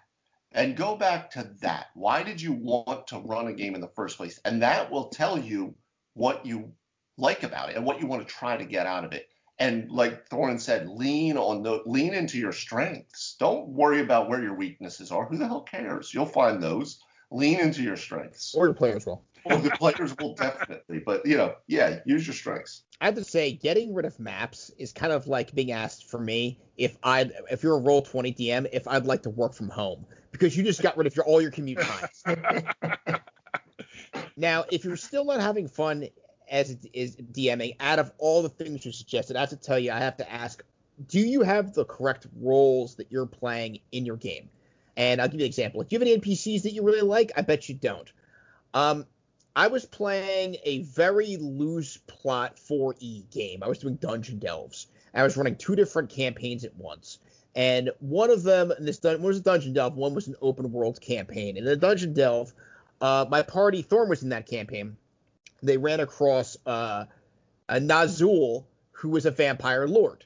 [0.53, 1.87] And go back to that.
[1.95, 4.39] Why did you want to run a game in the first place?
[4.45, 5.73] And that will tell you
[6.13, 6.71] what you
[7.17, 9.27] like about it and what you want to try to get out of it.
[9.59, 13.35] And like Thorn said, lean on the lean into your strengths.
[13.39, 15.25] Don't worry about where your weaknesses are.
[15.25, 16.13] Who the hell cares?
[16.13, 16.99] You'll find those.
[17.31, 18.53] Lean into your strengths.
[18.55, 19.23] or the players will.
[19.45, 20.99] Or the players will definitely.
[20.99, 22.83] But you know, yeah, use your strengths.
[23.01, 26.19] I have to say, getting rid of maps is kind of like being asked for
[26.19, 29.69] me if I, if you're a roll 20 DM, if I'd like to work from
[29.69, 32.23] home because you just got rid of your all your commute times.
[34.35, 36.09] now, if you're still not having fun
[36.51, 39.79] as it is DMing, out of all the things you suggested, I have to tell
[39.79, 40.61] you, I have to ask,
[41.07, 44.49] do you have the correct roles that you're playing in your game?
[44.97, 45.81] And I'll give you an example.
[45.81, 47.31] Do you have any NPCs that you really like?
[47.37, 48.11] I bet you don't.
[48.73, 49.05] Um,
[49.55, 53.63] I was playing a very loose plot 4E game.
[53.63, 54.87] I was doing Dungeon Delves.
[55.13, 57.19] I was running two different campaigns at once.
[57.55, 60.71] And one of them, this dun- one was a Dungeon Delve, one was an open
[60.71, 61.55] world campaign.
[61.57, 62.51] In the Dungeon Delve,
[63.01, 64.97] uh, my party, Thorn was in that campaign.
[65.61, 67.05] They ran across uh,
[67.69, 70.25] a Nazul who was a vampire lord.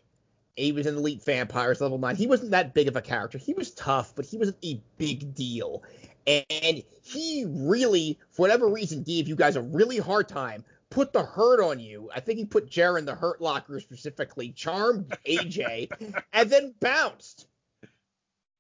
[0.56, 2.16] He was an elite vampire, level 9.
[2.16, 3.38] He wasn't that big of a character.
[3.38, 5.84] He was tough, but he wasn't a big deal.
[6.26, 11.24] And he really, for whatever reason, gave you guys a really hard time, put the
[11.24, 12.10] hurt on you.
[12.14, 15.90] I think he put Jer in the hurt locker specifically, charmed AJ,
[16.34, 17.48] and then bounced.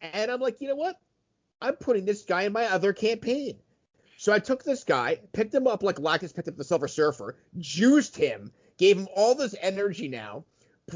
[0.01, 0.99] And I'm like, you know what?
[1.61, 3.57] I'm putting this guy in my other campaign.
[4.17, 7.37] So I took this guy, picked him up like Galactus picked up the Silver Surfer,
[7.57, 10.45] juiced him, gave him all this energy now,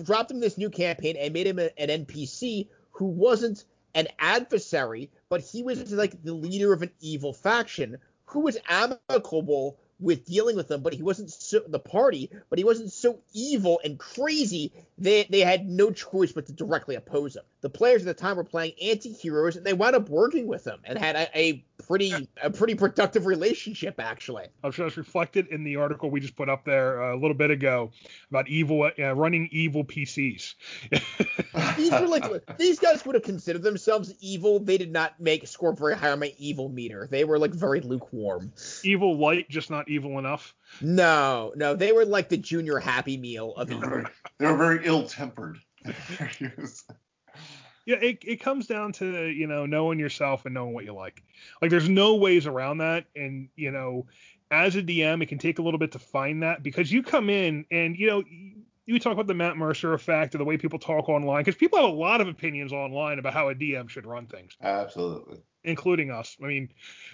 [0.04, 3.64] dropped him this new campaign, and made him a- an NPC who wasn't
[3.94, 9.78] an adversary, but he was like the leader of an evil faction who was amicable
[10.02, 13.80] with dealing with them, but he wasn't so the party, but he wasn't so evil
[13.84, 17.44] and crazy they they had no choice but to directly oppose him.
[17.62, 20.80] The players at the time were playing anti-heroes, and they wound up working with him
[20.84, 24.46] and had a, a pretty a pretty productive relationship actually.
[24.64, 27.34] I'm sure it's reflected in the article we just put up there uh, a little
[27.34, 27.92] bit ago
[28.30, 30.56] about evil uh, running evil PCs.
[31.78, 34.60] these were like these guys would have considered themselves evil.
[34.60, 37.08] They did not make score very high on my evil meter.
[37.10, 38.54] They were like very lukewarm.
[38.84, 40.56] Evil light, just not evil enough.
[40.82, 44.04] No, no, they were like the junior happy meal of the evil.
[44.38, 45.60] they were very ill-tempered.
[47.86, 51.24] yeah, it, it comes down to you know knowing yourself and knowing what you like.
[51.62, 54.08] Like there's no ways around that, and you know,
[54.50, 57.30] as a DM, it can take a little bit to find that because you come
[57.30, 58.24] in and you know
[58.86, 61.80] you talk about the Matt Mercer effect or the way people talk online because people
[61.80, 64.56] have a lot of opinions online about how a DM should run things.
[64.62, 65.40] Absolutely.
[65.64, 66.38] Including us.
[66.44, 66.70] I mean,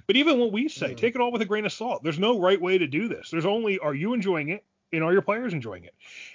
[0.05, 2.03] but even what we say, take it all with a grain of salt.
[2.03, 3.29] There's no right way to do this.
[3.29, 5.93] There's only are you enjoying it and are your players enjoying it?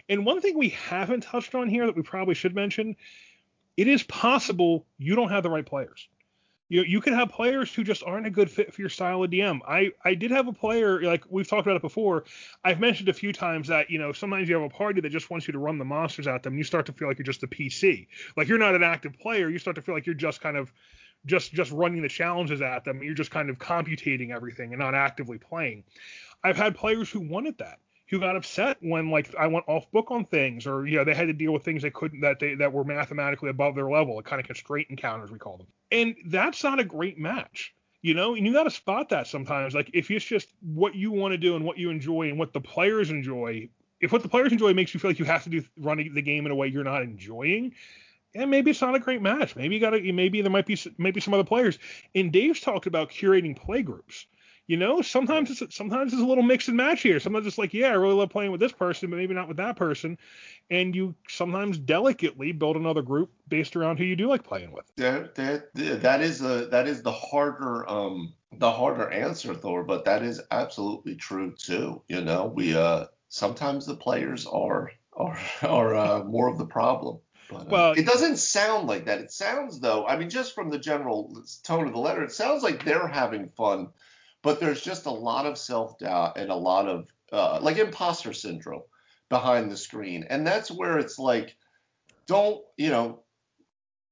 [0.09, 2.97] And one thing we haven't touched on here that we probably should mention,
[3.77, 6.09] it is possible you don't have the right players
[6.73, 9.31] you you can have players who just aren't a good fit for your style of
[9.31, 9.61] DM.
[9.69, 12.25] I I did have a player like we've talked about it before.
[12.65, 15.29] I've mentioned a few times that you know sometimes you have a party that just
[15.29, 16.55] wants you to run the monsters at them.
[16.55, 18.07] And you start to feel like you're just a PC.
[18.39, 19.51] Like you're not an active player.
[19.51, 20.73] You start to feel like you're just kind of
[21.27, 23.03] just just running the challenges at them.
[23.03, 25.85] You're just kind of computating everything and not actively playing.
[26.45, 27.79] I've had players who wanted that
[28.13, 31.15] who got upset when like I went off book on things or you know they
[31.15, 34.21] had to deal with things they couldn't that they that were mathematically above their level,
[34.23, 35.67] kind of constraint encounters we call them.
[35.91, 37.75] And that's not a great match.
[38.03, 39.75] You know, and you got to spot that sometimes.
[39.75, 42.53] Like if it's just what you want to do and what you enjoy and what
[42.53, 43.71] the players enjoy,
[44.01, 46.21] if what the players enjoy makes you feel like you have to do running the
[46.21, 47.73] game in a way you're not enjoying,
[48.35, 49.57] and maybe it's not a great match.
[49.57, 51.79] Maybe you got to maybe there might be maybe some other players.
[52.15, 54.27] And Dave's talked about curating play groups
[54.69, 57.19] you know, sometimes it's sometimes it's a little mix and match here.
[57.19, 59.57] Sometimes it's like, yeah, I really love playing with this person, but maybe not with
[59.57, 60.17] that person.
[60.71, 64.85] And you sometimes delicately build another group based around who you do like playing with.
[64.97, 70.05] That that that is a that is the harder um the harder answer, Thor, but
[70.05, 72.03] that is absolutely true too.
[72.09, 77.19] You know, we uh sometimes the players are are are uh, more of the problem.
[77.53, 79.21] But, uh, well, it doesn't sound like that.
[79.21, 82.63] It sounds though, I mean, just from the general tone of the letter, it sounds
[82.63, 83.89] like they're having fun
[84.43, 88.33] but there's just a lot of self doubt and a lot of uh, like imposter
[88.33, 88.83] syndrome
[89.29, 91.57] behind the screen, and that's where it's like,
[92.27, 93.21] don't you know?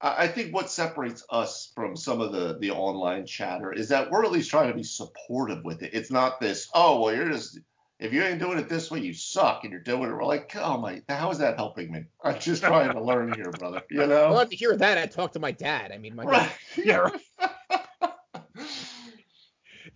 [0.01, 4.11] I, I think what separates us from some of the the online chatter is that
[4.11, 5.91] we're at least trying to be supportive with it.
[5.93, 7.59] It's not this, oh well, you're just
[8.01, 10.15] if you ain't doing it this way, you suck, and you're doing it.
[10.15, 12.05] We're like, oh my, how is that helping me?
[12.25, 13.83] I'm just trying to learn here, brother.
[13.91, 14.29] You know.
[14.29, 14.97] I'd love to hear that.
[14.97, 15.93] I talked to my dad.
[15.93, 16.51] I mean, my right.
[16.77, 17.11] yeah.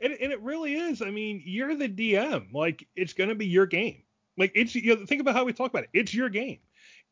[0.01, 1.01] And, and it really is.
[1.01, 2.53] I mean, you're the DM.
[2.53, 4.03] Like it's gonna be your game.
[4.37, 5.91] Like it's you know, think about how we talk about it.
[5.95, 6.59] It's your game,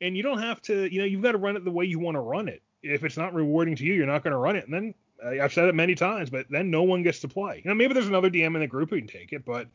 [0.02, 0.92] and you don't have to.
[0.92, 2.62] You know, you've got to run it the way you want to run it.
[2.82, 4.64] If it's not rewarding to you, you're not going to run it.
[4.64, 4.94] And then
[5.40, 7.62] I've said it many times, but then no one gets to play.
[7.64, 9.68] You know, maybe there's another DM in the group who can take it, but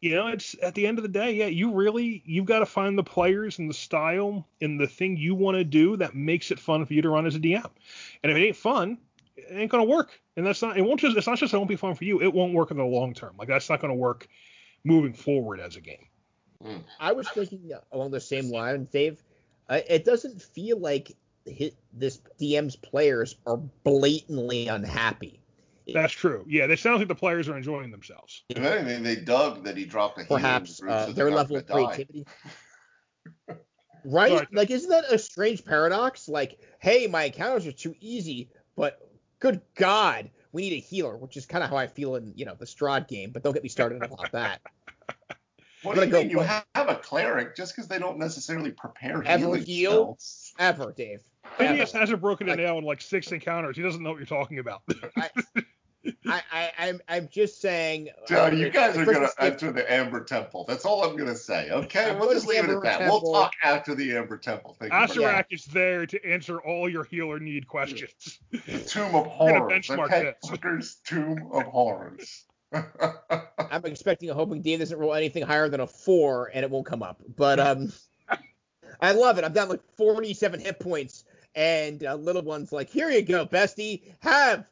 [0.00, 2.66] you know, it's at the end of the day, yeah, you really you've got to
[2.66, 6.50] find the players and the style and the thing you want to do that makes
[6.50, 7.68] it fun for you to run as a DM.
[8.22, 8.98] And if it ain't fun,
[9.36, 10.18] it ain't gonna work.
[10.36, 12.22] And that's not it won't just it's not just it won't be fun for you,
[12.22, 13.34] it won't work in the long term.
[13.38, 14.26] Like that's not gonna work
[14.84, 16.06] moving forward as a game.
[16.62, 16.78] Hmm.
[16.98, 19.22] I was thinking along the same line, Dave.
[19.68, 21.12] Uh, it doesn't feel like
[21.46, 25.39] hit, this DM's players are blatantly unhappy.
[25.92, 26.44] That's true.
[26.48, 28.44] Yeah, they sound like the players are enjoying themselves.
[28.48, 32.26] If anything, they dug that he dropped the perhaps uh, their level of creativity.
[34.04, 34.32] right?
[34.32, 34.46] Sorry.
[34.52, 36.28] Like, isn't that a strange paradox?
[36.28, 39.00] Like, hey, my encounters are too easy, but
[39.38, 42.44] good God, we need a healer, which is kind of how I feel in you
[42.44, 43.30] know the Strahd game.
[43.30, 44.60] But don't get me started about that.
[45.82, 46.28] What do you mean?
[46.28, 50.52] You have a cleric just because they don't necessarily prepare ever heal spells.
[50.58, 51.20] ever, Dave.
[51.56, 53.76] Phineas hasn't broken a like, nail in like six encounters.
[53.76, 54.82] He doesn't know what you're talking about.
[55.16, 55.30] I,
[56.26, 58.08] I, I, I'm, I'm just saying.
[58.26, 60.64] John, uh, you guys are gonna enter the Amber Temple.
[60.66, 61.70] That's all I'm gonna say.
[61.70, 62.98] Okay, we'll just leave it at that.
[63.00, 63.20] Temple.
[63.22, 64.76] We'll talk after the Amber Temple.
[64.78, 68.40] Thank Acererak is there to answer all your healer need questions.
[68.86, 69.90] Tomb of Horrors.
[69.90, 72.46] Okay, Fucker's Tomb of Horrors.
[72.72, 76.86] I'm expecting, a hoping Dave doesn't roll anything higher than a four, and it won't
[76.86, 77.20] come up.
[77.36, 77.92] But um,
[79.00, 79.44] I love it.
[79.44, 81.24] I'm down like 47 hit points,
[81.54, 84.02] and uh, little one's like, "Here you go, bestie.
[84.20, 84.66] Have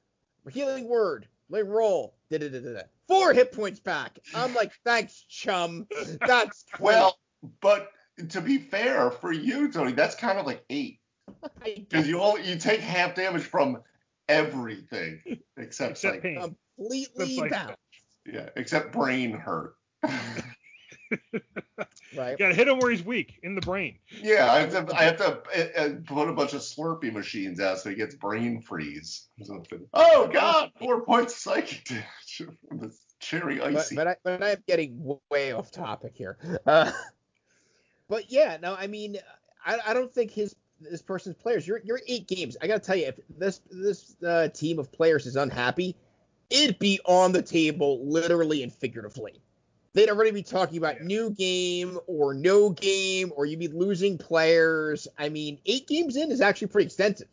[0.48, 1.26] healing word.
[1.50, 2.14] Like roll.
[2.30, 2.82] Da-da-da-da-da.
[3.06, 4.18] Four hit points back.
[4.34, 5.86] I'm like, thanks, chum.
[6.26, 7.18] That's well,
[7.60, 7.90] but
[8.30, 11.00] to be fair for you, Tony, that's kind of like eight.
[11.62, 13.82] Because you only you take half damage from
[14.28, 15.20] everything
[15.58, 16.40] except, except like pain.
[16.78, 17.52] completely like,
[18.24, 19.74] Yeah, except brain hurt.
[22.16, 22.32] Right.
[22.32, 23.98] You gotta hit him where he's weak, in the brain.
[24.22, 27.60] Yeah, I have to I have to uh, uh, put a bunch of Slurpee machines
[27.60, 29.86] out so he gets brain freeze or something.
[29.92, 33.94] Oh God, four points of psychic damage from the cherry But, icy.
[33.94, 36.38] but I but I'm getting way off topic here.
[36.66, 36.90] Uh,
[38.08, 39.18] but yeah, no, I mean,
[39.64, 41.66] I, I don't think his this person's players.
[41.66, 42.56] You're you're eight games.
[42.62, 45.94] I gotta tell you, if this this uh, team of players is unhappy,
[46.48, 49.42] it'd be on the table literally and figuratively.
[49.98, 55.08] They'd already be talking about new game or no game, or you'd be losing players.
[55.18, 57.26] I mean, eight games in is actually pretty extensive.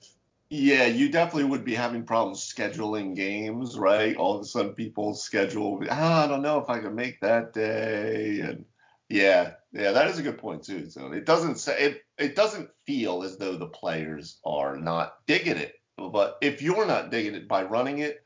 [0.50, 4.16] Yeah, you definitely would be having problems scheduling games, right?
[4.16, 5.80] All of a sudden, people schedule.
[5.92, 8.66] Ah, I don't know if I can make that day, and
[9.10, 10.90] yeah, yeah, that is a good point too.
[10.90, 12.02] So it doesn't say it.
[12.18, 17.12] It doesn't feel as though the players are not digging it, but if you're not
[17.12, 18.24] digging it by running it,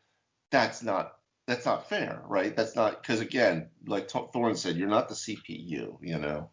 [0.50, 1.19] that's not
[1.50, 2.56] that's not fair, right?
[2.56, 6.50] That's not because again, like Th- Thorne said, you're not the CPU, you know.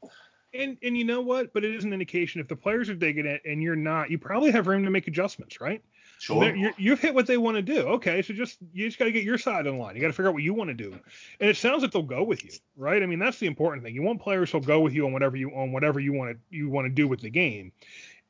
[0.55, 1.53] And and you know what?
[1.53, 4.19] But it is an indication if the players are digging it and you're not, you
[4.19, 5.83] probably have room to make adjustments, right?
[6.19, 6.43] Sure.
[6.57, 7.81] You're- You've hit what they want to do.
[7.89, 9.95] Okay, so just you just got to get your side the line.
[9.97, 10.99] You got to figure out what you want to do.
[11.41, 13.03] And it sounds like they'll go with you, right?
[13.03, 13.95] I mean, that's the important thing.
[13.95, 16.57] You want players who'll go with you on whatever you on whatever you want to
[16.57, 17.71] you want to do with the game.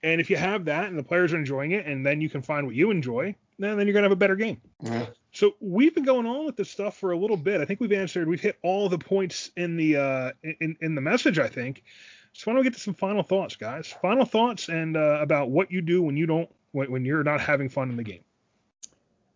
[0.03, 2.43] And if you have that and the players are enjoying it, and then you can
[2.43, 4.61] find what you enjoy, then then you're gonna have a better game.
[4.83, 5.07] Yeah.
[5.37, 7.61] So we've been going on with this stuff for a little bit.
[7.61, 11.03] I think we've answered, we've hit all the points in the uh, in in the
[11.03, 11.39] message.
[11.39, 11.85] I think.
[12.33, 13.95] So why don't we get to some final thoughts, guys?
[14.01, 17.43] Final thoughts and uh, about what you do when you don't when, when you're not
[17.43, 18.23] having fun in the game.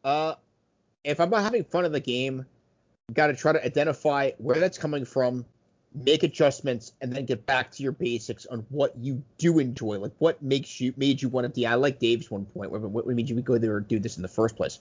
[0.03, 0.37] Uh,
[1.05, 2.47] if I'm not having fun in the game,
[3.13, 5.45] got to try to identify where that's coming from,
[5.95, 9.99] make adjustments, and then get back to your basics on what you do enjoy.
[9.99, 11.65] Like what makes you made you want to.
[11.67, 12.71] I like Dave's one point.
[12.71, 14.79] What, made you go there or do this in the first place?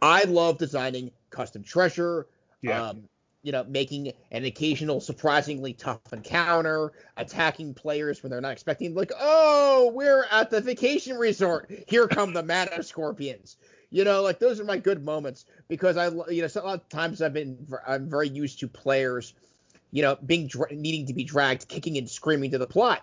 [0.00, 2.26] I love designing custom treasure.
[2.62, 2.88] Yeah.
[2.88, 3.08] Um,
[3.42, 9.12] you know, making an occasional surprisingly tough encounter, attacking players when they're not expecting, like,
[9.18, 11.70] oh, we're at the vacation resort.
[11.86, 13.56] Here come the mana scorpions.
[13.90, 16.74] You know, like those are my good moments because I, you know, so a lot
[16.74, 19.34] of times I've been, I'm very used to players,
[19.92, 23.02] you know, being needing to be dragged, kicking and screaming to the plot.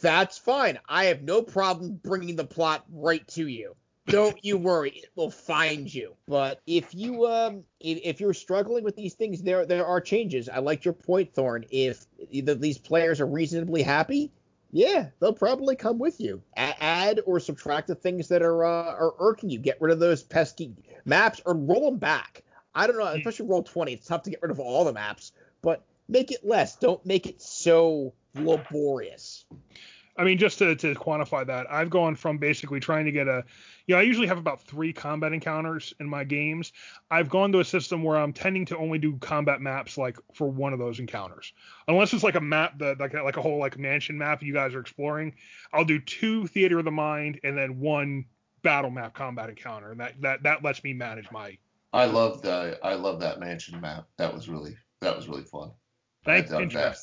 [0.00, 0.80] That's fine.
[0.88, 3.76] I have no problem bringing the plot right to you.
[4.06, 6.14] Don't you worry, it will find you.
[6.28, 10.48] But if you um if, if you're struggling with these things, there there are changes.
[10.48, 11.64] I like your point, Thorn.
[11.70, 14.32] If either these players are reasonably happy,
[14.70, 16.42] yeah, they'll probably come with you.
[16.56, 19.58] A- add or subtract the things that are uh, are irking you.
[19.58, 20.72] Get rid of those pesky
[21.04, 22.42] maps or roll them back.
[22.74, 23.92] I don't know, especially roll 20.
[23.94, 25.32] It's tough to get rid of all the maps,
[25.62, 26.76] but make it less.
[26.76, 29.46] Don't make it so laborious.
[30.18, 33.44] I mean, just to, to quantify that, I've gone from basically trying to get a,
[33.86, 36.72] you know, I usually have about three combat encounters in my games.
[37.10, 40.48] I've gone to a system where I'm tending to only do combat maps like for
[40.48, 41.52] one of those encounters,
[41.88, 44.54] unless it's like a map that like a, like a whole like mansion map you
[44.54, 45.34] guys are exploring.
[45.72, 48.24] I'll do two theater of the mind and then one
[48.62, 51.56] battle map combat encounter, and that that that lets me manage my.
[51.92, 54.06] I love the I love that mansion map.
[54.18, 55.70] That was really that was really fun.
[56.24, 56.68] Thank I you.
[56.70, 56.96] that.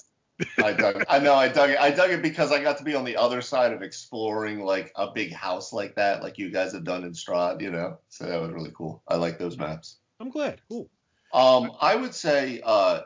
[0.63, 1.03] I dug.
[1.09, 1.79] I know I dug it.
[1.79, 4.91] I dug it because I got to be on the other side of exploring like
[4.95, 7.61] a big house like that, like you guys have done in Strahd.
[7.61, 9.03] You know, so that was really cool.
[9.07, 9.97] I like those maps.
[10.19, 10.61] I'm glad.
[10.69, 10.89] Cool.
[11.33, 13.01] Um, I would say uh,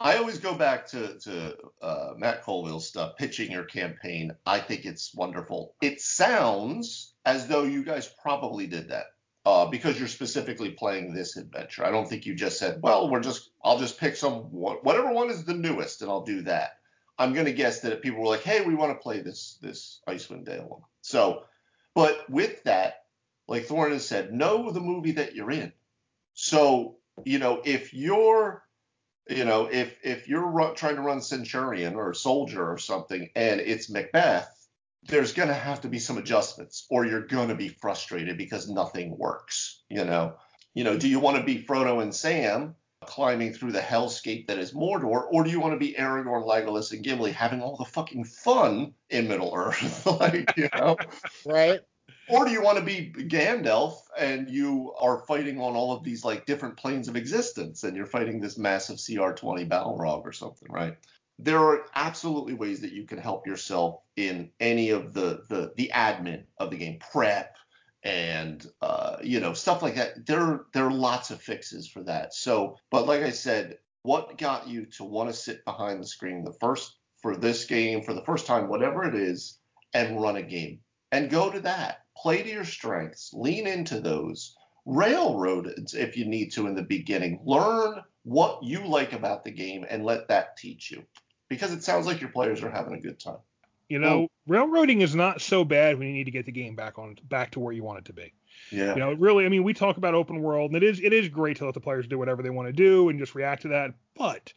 [0.00, 4.32] I always go back to to uh, Matt Colville's stuff, pitching your campaign.
[4.46, 5.74] I think it's wonderful.
[5.80, 9.06] It sounds as though you guys probably did that
[9.46, 11.84] uh, because you're specifically playing this adventure.
[11.84, 15.30] I don't think you just said, "Well, we're just I'll just pick some whatever one
[15.30, 16.72] is the newest and I'll do that."
[17.18, 20.44] I'm gonna guess that people were like, "Hey, we want to play this this Icewind
[20.44, 21.44] Dale one," so,
[21.94, 23.04] but with that,
[23.48, 25.72] like Thorne has said, know the movie that you're in.
[26.34, 28.62] So you know, if you're,
[29.28, 33.60] you know, if if you're ru- trying to run Centurion or Soldier or something, and
[33.60, 34.59] it's Macbeth,
[35.04, 39.82] there's gonna have to be some adjustments, or you're gonna be frustrated because nothing works.
[39.88, 40.34] You know,
[40.74, 44.58] you know, do you want to be Frodo and Sam climbing through the hellscape that
[44.58, 47.84] is Mordor, or do you want to be Aragorn, Legolas, and Gimli having all the
[47.84, 50.96] fucking fun in Middle Earth, like you know?
[51.46, 51.80] Right?
[52.28, 56.24] Or do you want to be Gandalf and you are fighting on all of these
[56.24, 60.96] like different planes of existence and you're fighting this massive CR20 Balrog or something, right?
[61.42, 65.90] There are absolutely ways that you can help yourself in any of the the, the
[65.94, 67.56] admin of the game, prep
[68.02, 70.26] and uh, you know stuff like that.
[70.26, 72.34] There there are lots of fixes for that.
[72.34, 76.44] So, but like I said, what got you to want to sit behind the screen
[76.44, 79.58] the first for this game for the first time, whatever it is,
[79.92, 80.80] and run a game
[81.12, 81.98] and go to that.
[82.16, 87.40] Play to your strengths, lean into those, railroad if you need to in the beginning.
[87.44, 91.02] Learn what you like about the game and let that teach you.
[91.50, 93.36] Because it sounds like your players are having a good time.
[93.90, 96.96] You know, railroading is not so bad when you need to get the game back
[96.98, 98.32] on back to where you want it to be.
[98.70, 98.94] Yeah.
[98.94, 101.28] You know, really, I mean, we talk about open world, and it is it is
[101.28, 103.68] great to let the players do whatever they want to do and just react to
[103.68, 103.92] that.
[104.16, 104.54] But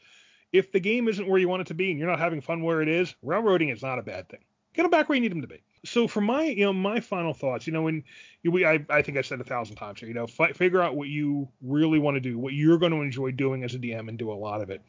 [0.51, 2.61] if the game isn't where you want it to be and you're not having fun
[2.61, 4.41] where it is, railroading is not a bad thing.
[4.75, 5.63] Get them back where you need them to be.
[5.85, 8.03] So for my, you know, my final thoughts, you know, when
[8.45, 10.95] we, I, I think I said a thousand times here, you know, fi- figure out
[10.95, 14.07] what you really want to do, what you're going to enjoy doing as a DM,
[14.07, 14.81] and do a lot of it.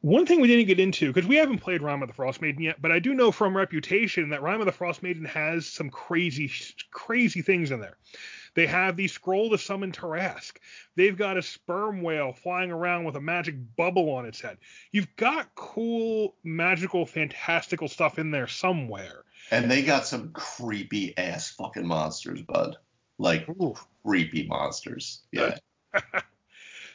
[0.00, 2.62] One thing we didn't get into because we haven't played Rime of the Frost Maiden
[2.62, 5.90] yet, but I do know from reputation that Rime of the Frost Maiden has some
[5.90, 6.50] crazy,
[6.92, 7.98] crazy things in there.
[8.54, 10.58] They have the scroll to summon Tarrasque.
[10.96, 14.58] They've got a sperm whale flying around with a magic bubble on its head.
[14.92, 19.24] You've got cool, magical, fantastical stuff in there somewhere.
[19.50, 22.76] And they got some creepy ass fucking monsters, bud.
[23.18, 23.74] Like Ooh.
[24.04, 25.22] creepy monsters.
[25.32, 25.56] Yeah.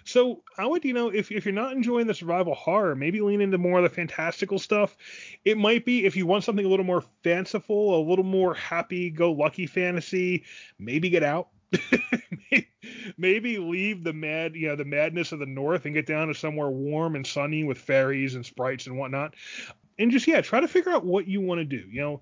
[0.06, 3.42] So I would, you know, if, if you're not enjoying the survival horror, maybe lean
[3.42, 4.98] into more of the fantastical stuff.
[5.46, 9.68] It might be if you want something a little more fanciful, a little more happy-go-lucky
[9.68, 10.44] fantasy,
[10.78, 11.50] maybe get out.
[13.18, 16.34] maybe leave the mad, you know, the madness of the north and get down to
[16.34, 19.34] somewhere warm and sunny with fairies and sprites and whatnot.
[19.98, 21.84] And just yeah, try to figure out what you want to do.
[21.90, 22.22] You know,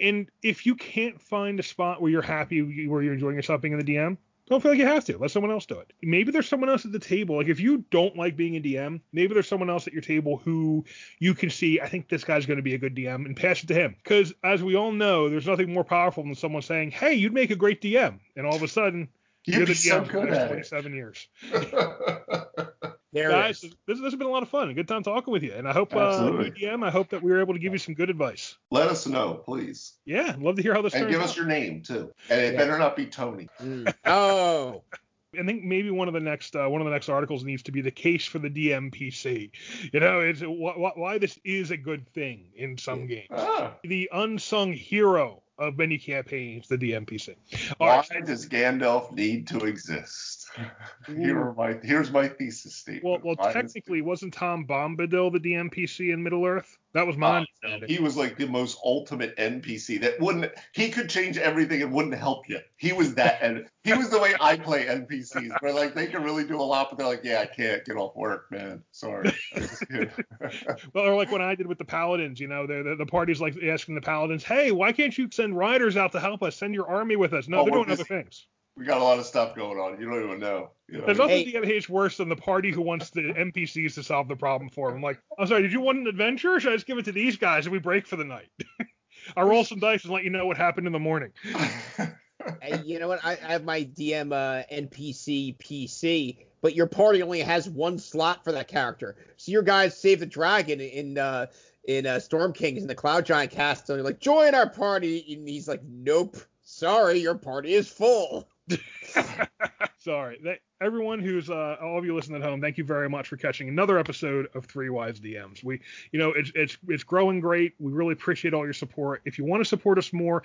[0.00, 3.72] and if you can't find a spot where you're happy, where you're enjoying yourself being
[3.72, 4.16] in the DM,
[4.46, 5.16] don't feel like you have to.
[5.16, 5.92] Let someone else do it.
[6.02, 7.36] Maybe there's someone else at the table.
[7.36, 10.36] Like if you don't like being a DM, maybe there's someone else at your table
[10.44, 10.84] who
[11.18, 11.80] you can see.
[11.80, 13.96] I think this guy's going to be a good DM, and pass it to him.
[14.02, 17.50] Because as we all know, there's nothing more powerful than someone saying, "Hey, you'd make
[17.50, 19.08] a great DM," and all of a sudden
[19.46, 20.48] You'd you're the so DM for good at it.
[20.48, 21.28] 27 years.
[23.14, 24.68] There Guys, this, this has been a lot of fun.
[24.70, 26.52] A good time talking with you, and I hope uh, Absolutely.
[26.60, 26.84] you DM.
[26.84, 28.56] I hope that we were able to give you some good advice.
[28.72, 29.92] Let us know, please.
[30.04, 31.28] Yeah, love to hear how this And turns give out.
[31.28, 32.10] us your name too.
[32.28, 32.58] And it Yeah.
[32.58, 33.48] better not be Tony.
[33.62, 33.94] Mm.
[34.04, 34.82] Oh,
[35.38, 37.72] I think maybe one of the next uh, one of the next articles needs to
[37.72, 39.50] be the case for the DMPC.
[39.92, 43.28] You know, it's wh- wh- why this is a good thing in some games.
[43.30, 47.36] Ah, The unsung hero of many campaigns, the DMPC.
[47.78, 48.26] All why right.
[48.26, 50.43] does Gandalf need to exist?
[51.06, 53.04] Here my here's my thesis statement.
[53.24, 56.78] Well, well, technically, wasn't Tom Bombadil the DMPC in Middle Earth?
[56.92, 57.82] That was my uh, mine.
[57.88, 62.14] he was like the most ultimate NPC that wouldn't he could change everything and wouldn't
[62.14, 62.60] help you.
[62.76, 66.22] He was that and he was the way I play NPCs where like they can
[66.22, 68.82] really do a lot, but they're like, Yeah, I can't get off work, man.
[68.92, 69.32] Sorry.
[69.54, 70.10] I just can't."
[70.92, 73.40] Well, or like when I did with the Paladins, you know, the, the, the party's
[73.40, 76.56] like asking the Paladins, hey, why can't you send riders out to help us?
[76.56, 77.48] Send your army with us.
[77.48, 78.46] No, Oh, they're doing other things.
[78.76, 80.00] We got a lot of stuff going on.
[80.00, 80.70] You don't even know.
[80.88, 81.78] You know There's what I nothing Hey.
[81.78, 84.96] DMH worse than the party who wants the NPCs to solve the problem for them.
[84.96, 86.54] I'm like, I'm sorry, did you want an adventure?
[86.54, 88.48] Or should I just give it to these guys and we break for the night?
[89.36, 91.30] I roll some dice and let you know what happened in the morning.
[92.60, 93.24] Hey, you know what?
[93.24, 98.44] I, I have my DM uh, NPC PC, but your party only has one slot
[98.44, 99.16] for that character.
[99.36, 101.46] So your guys save the dragon in uh,
[101.84, 105.24] in uh, Storm Kings and the Cloud Giant cast, and you're like, join our party,
[105.34, 108.48] and he's like, nope, sorry, your party is full.
[109.98, 110.38] Sorry.
[110.44, 113.36] That, everyone who's uh, all of you listening at home, thank you very much for
[113.36, 115.64] catching another episode of Three Wise DMs.
[115.64, 115.80] We,
[116.12, 117.74] you know, it's it's it's growing great.
[117.78, 119.22] We really appreciate all your support.
[119.24, 120.42] If you want to support us more,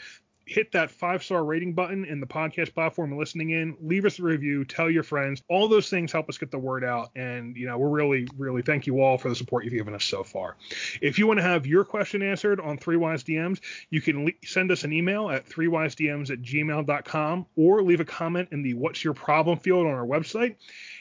[0.50, 3.78] hit that five star rating button in the podcast platform and listening in.
[3.82, 4.66] Leave us a review.
[4.66, 5.44] Tell your friends.
[5.48, 7.12] All those things help us get the word out.
[7.16, 10.04] And you know, we're really really thank you all for the support you've given us
[10.04, 10.58] so far.
[11.02, 13.60] If you want to have your question answered on Three Wise DMs,
[13.92, 18.50] you can le- send us an email at threewisedms at gmail.com or leave a comment
[18.52, 20.56] in the What's Your Problem field on our website.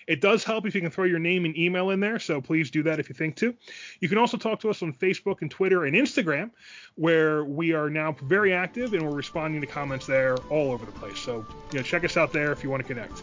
[0.09, 2.71] It does help if you can throw your name and email in there, so please
[2.71, 3.55] do that if you think to.
[4.01, 6.51] You can also talk to us on Facebook and Twitter and Instagram,
[6.95, 10.93] where we are now very active and we're responding to comments there all over the
[10.93, 11.19] place.
[11.19, 13.23] So, you know, check us out there if you want to connect.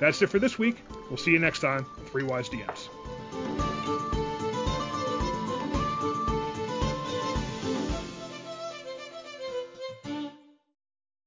[0.00, 0.82] That's it for this week.
[1.08, 1.86] We'll see you next time.
[2.06, 3.75] Three Wise DMs.